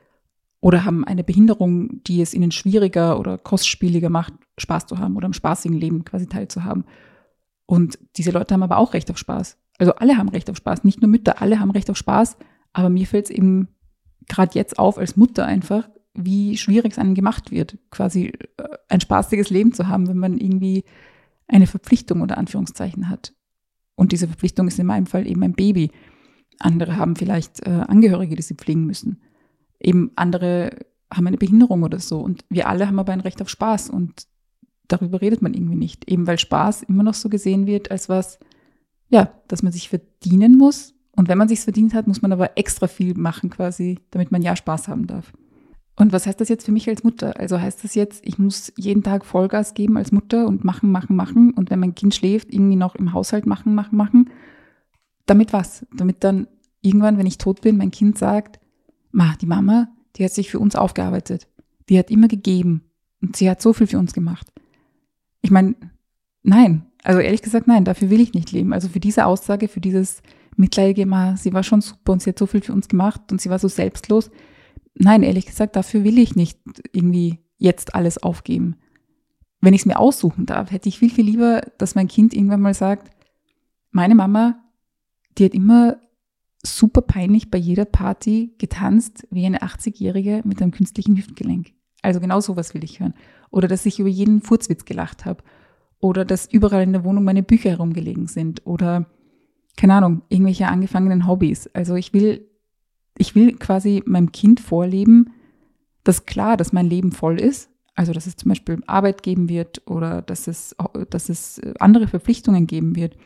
oder 0.59 0.85
haben 0.85 1.05
eine 1.05 1.23
Behinderung, 1.23 2.03
die 2.03 2.21
es 2.21 2.35
ihnen 2.35 2.51
schwieriger 2.51 3.21
oder 3.21 3.39
kostspieliger 3.39 4.11
macht, 4.11 4.33
Spaß 4.59 4.87
zu 4.87 4.99
haben 4.99 5.15
oder 5.17 5.27
am 5.27 5.35
spaßigen 5.35 5.79
Leben 5.79 6.05
quasi 6.05 6.27
teilzuhaben. 6.27 6.85
Und 7.67 8.01
diese 8.17 8.33
Leute 8.33 8.53
haben 8.53 8.65
aber 8.65 8.79
auch 8.79 8.93
Recht 8.93 9.09
auf 9.09 9.19
Spaß. 9.19 9.59
Also 9.79 9.95
alle 9.95 10.19
haben 10.19 10.31
Recht 10.31 10.51
auf 10.51 10.57
Spaß, 10.57 10.83
nicht 10.83 11.01
nur 11.01 11.09
Mütter, 11.09 11.41
alle 11.41 11.61
haben 11.61 11.71
Recht 11.71 11.89
auf 11.91 11.97
Spaß. 11.97 12.39
Aber 12.73 12.89
mir 12.89 13.07
fällt 13.07 13.27
es 13.27 13.31
eben 13.31 13.69
gerade 14.27 14.59
jetzt 14.59 14.81
auf 14.81 14.99
als 14.99 15.17
Mutter 15.17 15.47
einfach, 15.47 15.89
wie 16.19 16.57
schwierig 16.57 16.93
es 16.93 16.99
einem 16.99 17.15
gemacht 17.15 17.51
wird, 17.51 17.79
quasi 17.91 18.33
äh, 18.57 18.69
ein 18.89 19.01
spaßiges 19.01 19.51
Leben 19.51 19.73
zu 19.73 19.89
haben, 19.89 20.09
wenn 20.09 20.19
man 20.19 20.39
irgendwie 20.39 20.85
eine 21.49 21.67
Verpflichtung 21.67 22.21
unter 22.21 22.39
Anführungszeichen 22.39 23.09
hat. 23.09 23.35
Und 23.95 24.13
diese 24.13 24.27
Verpflichtung 24.27 24.69
ist 24.69 24.79
in 24.79 24.87
meinem 24.87 25.07
Fall 25.07 25.27
eben 25.27 25.43
ein 25.43 25.55
Baby. 25.55 25.91
Andere 26.59 26.97
haben 26.97 27.17
vielleicht 27.17 27.67
äh, 27.67 27.71
Angehörige, 27.71 28.37
die 28.37 28.43
sie 28.43 28.55
pflegen 28.55 28.85
müssen. 28.85 29.23
Eben 29.81 30.11
andere 30.17 30.87
haben 31.13 31.27
eine 31.27 31.39
Behinderung 31.39 31.83
oder 31.83 31.99
so. 31.99 32.21
Und 32.21 32.45
wir 32.49 32.69
alle 32.69 32.87
haben 32.87 32.99
aber 32.99 33.13
ein 33.13 33.21
Recht 33.21 33.41
auf 33.41 33.49
Spaß. 33.49 33.91
Und 33.91 34.27
darüber 34.89 35.21
redet 35.21 35.43
man 35.43 35.55
irgendwie 35.55 35.77
nicht. 35.77 36.11
Eben 36.11 36.27
weil 36.27 36.39
Spaß 36.39 36.83
immer 36.85 37.03
noch 37.03 37.15
so 37.15 37.29
gesehen 37.29 37.67
wird 37.67 37.91
als 37.91 38.09
was, 38.09 38.39
ja, 39.09 39.33
dass 39.49 39.63
man 39.63 39.73
sich 39.73 39.89
verdienen 39.89 40.59
muss. 40.59 40.95
Und 41.13 41.29
wenn 41.29 41.39
man 41.39 41.49
sich 41.49 41.61
verdient 41.61 41.95
hat, 41.95 42.07
muss 42.07 42.23
man 42.23 42.33
aber 42.33 42.59
extra 42.59 42.89
viel 42.89 43.15
machen 43.15 43.49
quasi, 43.49 43.99
damit 44.11 44.31
man 44.31 44.43
ja 44.43 44.55
Spaß 44.55 44.89
haben 44.89 45.07
darf. 45.07 45.33
Und 45.99 46.13
was 46.13 46.27
heißt 46.27 46.41
das 46.41 46.51
jetzt 46.51 46.67
für 46.67 46.73
mich 46.73 46.89
als 46.89 47.05
Mutter? 47.05 47.41
Also 47.41 47.59
heißt 47.59 47.83
das 47.83 47.95
jetzt, 47.95 48.25
ich 48.27 48.39
muss 48.39 48.73
jeden 48.77 49.03
Tag 49.03 49.25
Vollgas 49.25 49.73
geben 49.73 49.97
als 49.97 50.13
Mutter 50.13 50.47
und 50.47 50.63
machen, 50.63 50.93
machen, 50.93 51.17
machen 51.17 51.53
und 51.55 51.71
wenn 51.71 51.81
mein 51.81 51.95
Kind 51.95 52.15
schläft, 52.15 52.53
irgendwie 52.53 52.77
noch 52.77 52.95
im 52.95 53.15
Haushalt 53.15 53.47
machen, 53.47 53.75
machen, 53.75 53.97
machen. 53.97 54.31
Damit 55.25 55.55
was? 55.55 55.87
Damit 55.97 56.23
dann 56.23 56.49
irgendwann, 56.83 57.17
wenn 57.17 57.27
ich 57.27 57.39
tot 57.39 57.63
bin, 57.63 57.79
mein 57.79 57.91
Kind 57.91 58.19
sagt, 58.19 58.61
Ma, 59.11 59.35
die 59.41 59.47
Mama, 59.47 59.89
die 60.17 60.25
hat 60.25 60.33
sich 60.33 60.51
für 60.51 60.59
uns 60.59 60.77
aufgearbeitet. 60.77 61.49
Die 61.89 61.99
hat 61.99 62.11
immer 62.11 62.29
gegeben 62.29 62.83
und 63.23 63.35
sie 63.37 63.49
hat 63.49 63.63
so 63.63 63.73
viel 63.73 63.87
für 63.87 63.99
uns 63.99 64.13
gemacht. 64.13 64.53
Ich 65.41 65.51
meine, 65.51 65.75
nein, 66.43 66.85
also 67.05 67.21
ehrlich 67.21 67.41
gesagt, 67.41 67.67
nein, 67.69 67.87
dafür 67.87 68.11
will 68.11 68.21
ich 68.21 68.35
nicht 68.35 68.53
leben. 68.53 68.75
Also 68.75 68.89
für 68.89 69.01
diese 69.01 69.25
Aussage, 69.25 69.69
für 69.69 69.81
dieses 69.81 70.21
mitleidige, 70.57 71.07
Ma, 71.07 71.39
sie 71.39 71.55
war 71.55 71.63
schon 71.63 71.81
super 71.81 72.13
und 72.13 72.21
sie 72.21 72.31
hat 72.31 72.39
so 72.39 72.47
viel 72.47 72.61
für 72.61 72.75
uns 72.75 72.89
gemacht 72.89 73.33
und 73.33 73.41
sie 73.41 73.49
war 73.49 73.59
so 73.59 73.69
selbstlos 73.69 74.31
nein, 74.99 75.23
ehrlich 75.23 75.47
gesagt, 75.47 75.77
dafür 75.77 76.05
will 76.05 76.19
ich 76.19 76.37
nicht 76.37 76.59
irgendwie 76.93 77.39
jetzt 77.59 77.95
alles 77.95 78.23
aufgeben. 78.23 78.77
Wenn 79.61 79.75
ich 79.75 79.83
es 79.83 79.87
mir 79.87 79.99
aussuchen 79.99 80.47
darf, 80.47 80.71
hätte 80.71 80.89
ich 80.89 80.99
viel, 80.99 81.11
viel 81.11 81.25
lieber, 81.25 81.63
dass 81.79 81.95
mein 81.95 82.09
Kind 82.09 82.35
irgendwann 82.35 82.61
mal 82.61 82.75
sagt, 82.75 83.11
meine 83.91 84.15
Mama, 84.15 84.63
die 85.39 85.47
hat 85.47 85.55
immer 85.55 85.97
super 86.63 87.03
peinlich 87.03 87.51
bei 87.51 87.59
jeder 87.59 87.85
Party 87.85 88.55
getanzt 88.59 89.27
wie 89.31 89.47
eine 89.47 89.63
80-Jährige 89.63 90.43
mit 90.45 90.61
einem 90.61 90.73
künstlichen 90.73 91.17
Hüftgelenk. 91.17 91.73
Also 92.03 92.21
genau 92.21 92.41
sowas 92.41 92.75
will 92.75 92.85
ich 92.85 93.01
hören. 93.01 93.15
Oder 93.51 93.69
dass 93.69 93.87
ich 93.87 93.99
über 93.99 94.09
jeden 94.09 94.43
Furzwitz 94.43 94.85
gelacht 94.85 95.25
habe. 95.25 95.43
Oder 95.99 96.25
dass 96.25 96.53
überall 96.53 96.83
in 96.83 96.93
der 96.93 97.05
Wohnung 97.05 97.25
meine 97.25 97.43
Bücher 97.43 97.71
herumgelegen 97.71 98.27
sind. 98.27 98.67
Oder, 98.67 99.07
keine 99.77 99.95
Ahnung, 99.95 100.23
irgendwelche 100.29 100.69
angefangenen 100.69 101.27
Hobbys. 101.27 101.69
Also 101.69 101.95
ich 101.95 102.13
will 102.13 102.49
ich 103.19 103.35
will 103.35 103.57
quasi 103.57 104.03
meinem 104.07 104.33
Kind 104.33 104.61
vorleben, 104.61 105.33
dass 106.05 106.27
klar, 106.27 106.57
dass 106.57 106.73
mein 106.73 106.87
Leben 106.87 107.13
voll 107.13 107.41
ist, 107.41 107.71
also 107.95 108.13
dass 108.13 108.27
es 108.27 108.37
zum 108.37 108.51
Beispiel 108.51 108.83
Arbeit 108.87 109.23
geben 109.23 109.49
wird 109.49 109.83
oder 109.87 110.23
dass 110.23 110.47
es, 110.47 110.77
dass 111.11 111.29
es 111.29 111.61
andere 111.79 112.07
Verpflichtungen 112.07 112.67
geben 112.67 112.95
wird, 112.95 113.17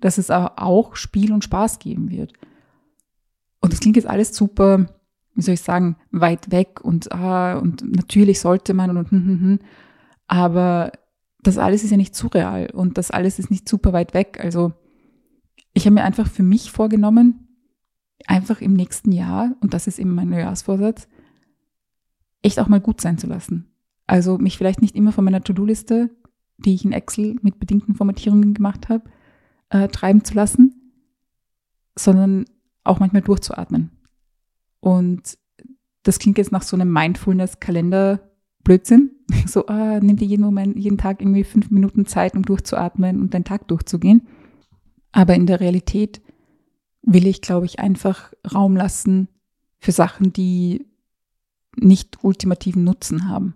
dass 0.00 0.18
es 0.18 0.30
auch 0.30 0.96
Spiel 0.96 1.32
und 1.32 1.44
Spaß 1.44 1.78
geben 1.78 2.10
wird. 2.10 2.32
Und 3.60 3.72
das 3.72 3.80
klingt 3.80 3.96
jetzt 3.96 4.08
alles 4.08 4.34
super, 4.34 4.86
wie 5.34 5.42
soll 5.42 5.54
ich 5.54 5.62
sagen, 5.62 5.96
weit 6.10 6.50
weg 6.50 6.80
und, 6.82 7.12
ah, 7.12 7.58
und 7.58 7.82
natürlich 7.96 8.40
sollte 8.40 8.74
man 8.74 8.90
und, 8.90 8.96
und, 8.96 9.12
und, 9.12 9.42
und, 9.42 9.60
aber 10.26 10.92
das 11.42 11.58
alles 11.58 11.84
ist 11.84 11.90
ja 11.90 11.96
nicht 11.96 12.14
surreal 12.14 12.70
und 12.72 12.98
das 12.98 13.10
alles 13.10 13.38
ist 13.38 13.50
nicht 13.50 13.68
super 13.68 13.92
weit 13.92 14.14
weg. 14.14 14.40
Also 14.42 14.72
ich 15.72 15.86
habe 15.86 15.94
mir 15.94 16.04
einfach 16.04 16.28
für 16.28 16.42
mich 16.42 16.72
vorgenommen, 16.72 17.47
einfach 18.26 18.60
im 18.60 18.74
nächsten 18.74 19.12
Jahr, 19.12 19.54
und 19.60 19.74
das 19.74 19.86
ist 19.86 19.98
eben 19.98 20.14
mein 20.14 20.30
Neujahrsvorsatz, 20.30 21.08
echt 22.42 22.60
auch 22.60 22.68
mal 22.68 22.80
gut 22.80 23.00
sein 23.00 23.18
zu 23.18 23.26
lassen. 23.26 23.66
Also 24.06 24.38
mich 24.38 24.56
vielleicht 24.58 24.82
nicht 24.82 24.96
immer 24.96 25.12
von 25.12 25.24
meiner 25.24 25.42
To-Do-Liste, 25.42 26.10
die 26.58 26.74
ich 26.74 26.84
in 26.84 26.92
Excel 26.92 27.36
mit 27.42 27.58
bedingten 27.58 27.94
Formatierungen 27.94 28.52
gemacht 28.54 28.88
habe, 28.88 29.04
äh, 29.70 29.88
treiben 29.88 30.24
zu 30.24 30.34
lassen, 30.34 30.74
sondern 31.96 32.44
auch 32.84 33.00
manchmal 33.00 33.22
durchzuatmen. 33.22 33.90
Und 34.80 35.38
das 36.02 36.18
klingt 36.18 36.36
jetzt 36.38 36.52
nach 36.52 36.62
so 36.62 36.76
einem 36.76 36.92
Mindfulness-Kalender-Blödsinn. 36.92 39.12
So, 39.46 39.66
ah, 39.66 40.00
nimm 40.00 40.16
dir 40.16 40.24
jeden 40.24 40.42
Moment, 40.42 40.78
jeden 40.78 40.96
Tag 40.96 41.20
irgendwie 41.20 41.44
fünf 41.44 41.70
Minuten 41.70 42.06
Zeit, 42.06 42.34
um 42.34 42.40
durchzuatmen 42.42 43.20
und 43.20 43.34
deinen 43.34 43.44
Tag 43.44 43.68
durchzugehen. 43.68 44.26
Aber 45.12 45.34
in 45.34 45.44
der 45.44 45.60
Realität 45.60 46.22
will 47.08 47.26
ich, 47.26 47.40
glaube 47.40 47.66
ich, 47.66 47.78
einfach 47.78 48.32
Raum 48.54 48.76
lassen 48.76 49.28
für 49.78 49.92
Sachen, 49.92 50.32
die 50.32 50.86
nicht 51.76 52.22
ultimativen 52.22 52.84
Nutzen 52.84 53.28
haben. 53.28 53.54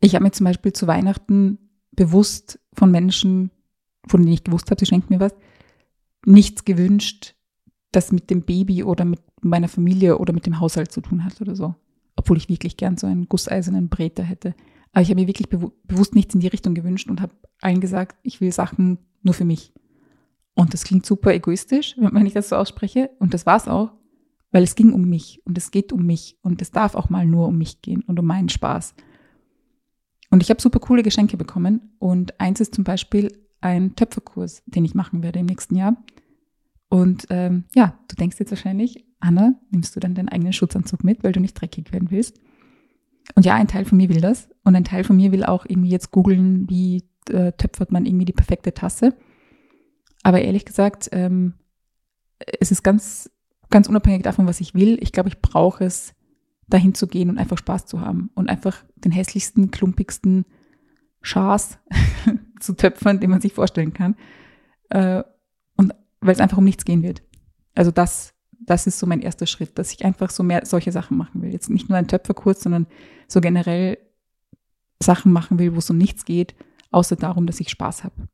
Ich 0.00 0.14
habe 0.14 0.24
mir 0.24 0.30
zum 0.30 0.44
Beispiel 0.44 0.72
zu 0.72 0.86
Weihnachten 0.86 1.58
bewusst 1.92 2.58
von 2.72 2.90
Menschen, 2.90 3.50
von 4.06 4.22
denen 4.22 4.32
ich 4.32 4.44
gewusst 4.44 4.70
habe, 4.70 4.78
sie 4.78 4.86
schenken 4.86 5.12
mir 5.12 5.20
was, 5.20 5.34
nichts 6.24 6.64
gewünscht, 6.64 7.34
das 7.92 8.12
mit 8.12 8.30
dem 8.30 8.42
Baby 8.42 8.84
oder 8.84 9.04
mit 9.04 9.20
meiner 9.42 9.68
Familie 9.68 10.18
oder 10.18 10.32
mit 10.32 10.46
dem 10.46 10.58
Haushalt 10.60 10.92
zu 10.92 11.00
tun 11.00 11.24
hat 11.24 11.40
oder 11.40 11.54
so. 11.54 11.74
Obwohl 12.16 12.38
ich 12.38 12.48
wirklich 12.48 12.76
gern 12.76 12.96
so 12.96 13.06
einen 13.06 13.28
gusseisernen 13.28 13.88
Breter 13.88 14.22
hätte. 14.22 14.54
Aber 14.92 15.02
ich 15.02 15.10
habe 15.10 15.20
mir 15.20 15.26
wirklich 15.26 15.50
bewu 15.50 15.72
bewusst 15.84 16.14
nichts 16.14 16.34
in 16.34 16.40
die 16.40 16.46
Richtung 16.46 16.74
gewünscht 16.74 17.10
und 17.10 17.20
habe 17.20 17.34
allen 17.60 17.80
gesagt, 17.80 18.16
ich 18.22 18.40
will 18.40 18.52
Sachen 18.52 18.98
nur 19.22 19.34
für 19.34 19.44
mich. 19.44 19.72
Und 20.56 20.72
das 20.72 20.84
klingt 20.84 21.06
super 21.06 21.32
egoistisch, 21.32 21.94
wenn 21.98 22.26
ich 22.26 22.32
das 22.32 22.48
so 22.48 22.56
ausspreche. 22.56 23.10
Und 23.20 23.34
das 23.34 23.46
war 23.46 23.56
es 23.56 23.68
auch, 23.68 23.92
weil 24.50 24.64
es 24.64 24.74
ging 24.74 24.92
um 24.92 25.08
mich 25.08 25.40
und 25.44 25.56
es 25.56 25.70
geht 25.70 25.92
um 25.92 26.04
mich 26.04 26.38
und 26.42 26.60
es 26.62 26.72
darf 26.72 26.94
auch 26.94 27.10
mal 27.10 27.26
nur 27.26 27.46
um 27.46 27.58
mich 27.58 27.82
gehen 27.82 28.02
und 28.02 28.18
um 28.18 28.26
meinen 28.26 28.48
Spaß. 28.48 28.94
Und 30.30 30.42
ich 30.42 30.50
habe 30.50 30.60
super 30.60 30.80
coole 30.80 31.02
Geschenke 31.02 31.36
bekommen 31.36 31.92
und 31.98 32.40
eins 32.40 32.60
ist 32.60 32.74
zum 32.74 32.82
Beispiel 32.82 33.30
ein 33.60 33.94
Töpferkurs, 33.94 34.62
den 34.66 34.84
ich 34.84 34.94
machen 34.94 35.22
werde 35.22 35.38
im 35.38 35.46
nächsten 35.46 35.76
Jahr. 35.76 36.02
Und 36.88 37.26
ähm, 37.30 37.64
ja, 37.74 37.98
du 38.08 38.16
denkst 38.16 38.38
jetzt 38.38 38.50
wahrscheinlich, 38.50 39.04
Anna, 39.20 39.54
nimmst 39.70 39.94
du 39.94 40.00
dann 40.00 40.14
deinen 40.14 40.28
eigenen 40.28 40.52
Schutzanzug 40.52 41.04
mit, 41.04 41.22
weil 41.22 41.32
du 41.32 41.40
nicht 41.40 41.60
dreckig 41.60 41.92
werden 41.92 42.10
willst? 42.10 42.40
Und 43.34 43.44
ja, 43.44 43.54
ein 43.54 43.68
Teil 43.68 43.84
von 43.84 43.98
mir 43.98 44.08
will 44.08 44.20
das 44.20 44.48
und 44.64 44.76
ein 44.76 44.84
Teil 44.84 45.04
von 45.04 45.16
mir 45.16 45.32
will 45.32 45.44
auch 45.44 45.66
irgendwie 45.66 45.90
jetzt 45.90 46.12
googeln, 46.12 46.68
wie 46.70 47.04
äh, 47.30 47.52
töpfert 47.52 47.92
man 47.92 48.06
irgendwie 48.06 48.24
die 48.24 48.32
perfekte 48.32 48.72
Tasse. 48.72 49.14
Aber 50.26 50.42
ehrlich 50.42 50.64
gesagt, 50.64 51.08
ähm, 51.12 51.54
es 52.58 52.72
ist 52.72 52.82
ganz, 52.82 53.30
ganz 53.70 53.88
unabhängig 53.88 54.24
davon, 54.24 54.48
was 54.48 54.60
ich 54.60 54.74
will. 54.74 54.98
Ich 55.00 55.12
glaube, 55.12 55.28
ich 55.28 55.40
brauche 55.40 55.84
es, 55.84 56.16
dahin 56.66 56.94
zu 56.94 57.06
gehen 57.06 57.30
und 57.30 57.38
einfach 57.38 57.58
Spaß 57.58 57.86
zu 57.86 58.00
haben 58.00 58.30
und 58.34 58.48
einfach 58.48 58.84
den 58.96 59.12
hässlichsten, 59.12 59.70
klumpigsten 59.70 60.44
Schaß 61.22 61.78
zu 62.60 62.72
töpfern, 62.72 63.20
den 63.20 63.30
man 63.30 63.40
sich 63.40 63.52
vorstellen 63.52 63.92
kann. 63.92 64.16
Äh, 64.90 65.22
und 65.76 65.94
weil 66.20 66.34
es 66.34 66.40
einfach 66.40 66.58
um 66.58 66.64
nichts 66.64 66.84
gehen 66.84 67.04
wird. 67.04 67.22
Also 67.76 67.92
das, 67.92 68.34
das 68.58 68.88
ist 68.88 68.98
so 68.98 69.06
mein 69.06 69.22
erster 69.22 69.46
Schritt, 69.46 69.78
dass 69.78 69.92
ich 69.92 70.04
einfach 70.04 70.30
so 70.30 70.42
mehr 70.42 70.66
solche 70.66 70.90
Sachen 70.90 71.16
machen 71.16 71.40
will. 71.40 71.52
Jetzt 71.52 71.70
nicht 71.70 71.88
nur 71.88 71.98
einen 71.98 72.08
Töpferkurs, 72.08 72.64
sondern 72.64 72.88
so 73.28 73.40
generell 73.40 73.96
Sachen 75.00 75.30
machen 75.30 75.60
will, 75.60 75.72
wo 75.74 75.78
es 75.78 75.88
um 75.88 75.98
nichts 75.98 76.24
geht, 76.24 76.56
außer 76.90 77.14
darum, 77.14 77.46
dass 77.46 77.60
ich 77.60 77.70
Spaß 77.70 78.02
habe. 78.02 78.26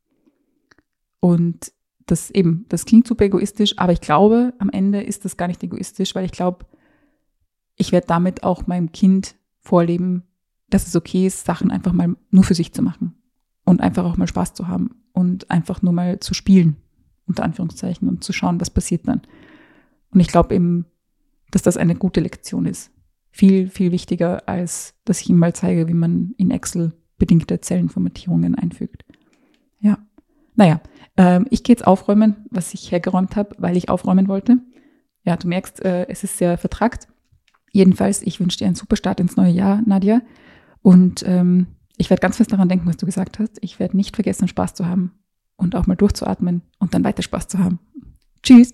Und 1.19 1.71
das 2.05 2.29
eben, 2.31 2.65
das 2.69 2.85
klingt 2.85 3.07
super 3.07 3.25
egoistisch, 3.25 3.77
aber 3.77 3.93
ich 3.93 4.01
glaube, 4.01 4.53
am 4.59 4.69
Ende 4.69 5.01
ist 5.01 5.25
das 5.25 5.37
gar 5.37 5.47
nicht 5.47 5.63
egoistisch, 5.63 6.15
weil 6.15 6.25
ich 6.25 6.31
glaube, 6.31 6.65
ich 7.75 7.91
werde 7.91 8.07
damit 8.07 8.43
auch 8.43 8.67
meinem 8.67 8.91
Kind 8.91 9.35
vorleben, 9.59 10.23
dass 10.69 10.87
es 10.87 10.95
okay 10.95 11.27
ist, 11.27 11.45
Sachen 11.45 11.71
einfach 11.71 11.93
mal 11.93 12.15
nur 12.29 12.43
für 12.43 12.55
sich 12.55 12.73
zu 12.73 12.81
machen 12.81 13.15
und 13.65 13.81
einfach 13.81 14.05
auch 14.05 14.17
mal 14.17 14.27
Spaß 14.27 14.53
zu 14.53 14.67
haben 14.67 15.03
und 15.13 15.49
einfach 15.51 15.81
nur 15.81 15.93
mal 15.93 16.19
zu 16.19 16.33
spielen, 16.33 16.75
unter 17.27 17.43
Anführungszeichen, 17.43 18.07
und 18.09 18.23
zu 18.23 18.33
schauen, 18.33 18.59
was 18.59 18.69
passiert 18.69 19.07
dann. 19.07 19.21
Und 20.11 20.19
ich 20.19 20.27
glaube 20.27 20.53
eben, 20.55 20.85
dass 21.51 21.61
das 21.61 21.77
eine 21.77 21.95
gute 21.95 22.19
Lektion 22.19 22.65
ist. 22.65 22.91
Viel, 23.31 23.69
viel 23.69 23.91
wichtiger, 23.91 24.47
als 24.47 24.95
dass 25.05 25.21
ich 25.21 25.29
ihm 25.29 25.39
mal 25.39 25.53
zeige, 25.53 25.87
wie 25.87 25.93
man 25.93 26.33
in 26.37 26.51
Excel 26.51 26.93
bedingte 27.17 27.61
Zellenformatierungen 27.61 28.55
einfügt. 28.55 29.05
Ja. 29.79 29.97
Naja, 30.55 30.81
ähm, 31.17 31.47
ich 31.49 31.63
gehe 31.63 31.73
jetzt 31.73 31.85
aufräumen, 31.85 32.45
was 32.49 32.73
ich 32.73 32.91
hergeräumt 32.91 33.35
habe, 33.35 33.55
weil 33.57 33.77
ich 33.77 33.89
aufräumen 33.89 34.27
wollte. 34.27 34.57
Ja, 35.23 35.37
du 35.37 35.47
merkst, 35.47 35.83
äh, 35.83 36.07
es 36.07 36.23
ist 36.23 36.37
sehr 36.37 36.57
vertragt. 36.57 37.07
Jedenfalls, 37.71 38.21
ich 38.21 38.39
wünsche 38.39 38.57
dir 38.59 38.65
einen 38.65 38.75
super 38.75 38.95
Start 38.95 39.19
ins 39.19 39.35
neue 39.35 39.51
Jahr, 39.51 39.81
Nadja. 39.85 40.21
Und 40.81 41.23
ähm, 41.25 41.67
ich 41.97 42.09
werde 42.09 42.21
ganz 42.21 42.37
fest 42.37 42.51
daran 42.51 42.69
denken, 42.69 42.87
was 42.87 42.97
du 42.97 43.05
gesagt 43.05 43.39
hast. 43.39 43.57
Ich 43.61 43.79
werde 43.79 43.97
nicht 43.97 44.15
vergessen, 44.15 44.47
Spaß 44.47 44.73
zu 44.73 44.85
haben 44.85 45.13
und 45.55 45.75
auch 45.75 45.87
mal 45.87 45.95
durchzuatmen 45.95 46.61
und 46.79 46.93
dann 46.93 47.03
weiter 47.03 47.23
Spaß 47.23 47.47
zu 47.47 47.59
haben. 47.59 47.79
Tschüss. 48.43 48.73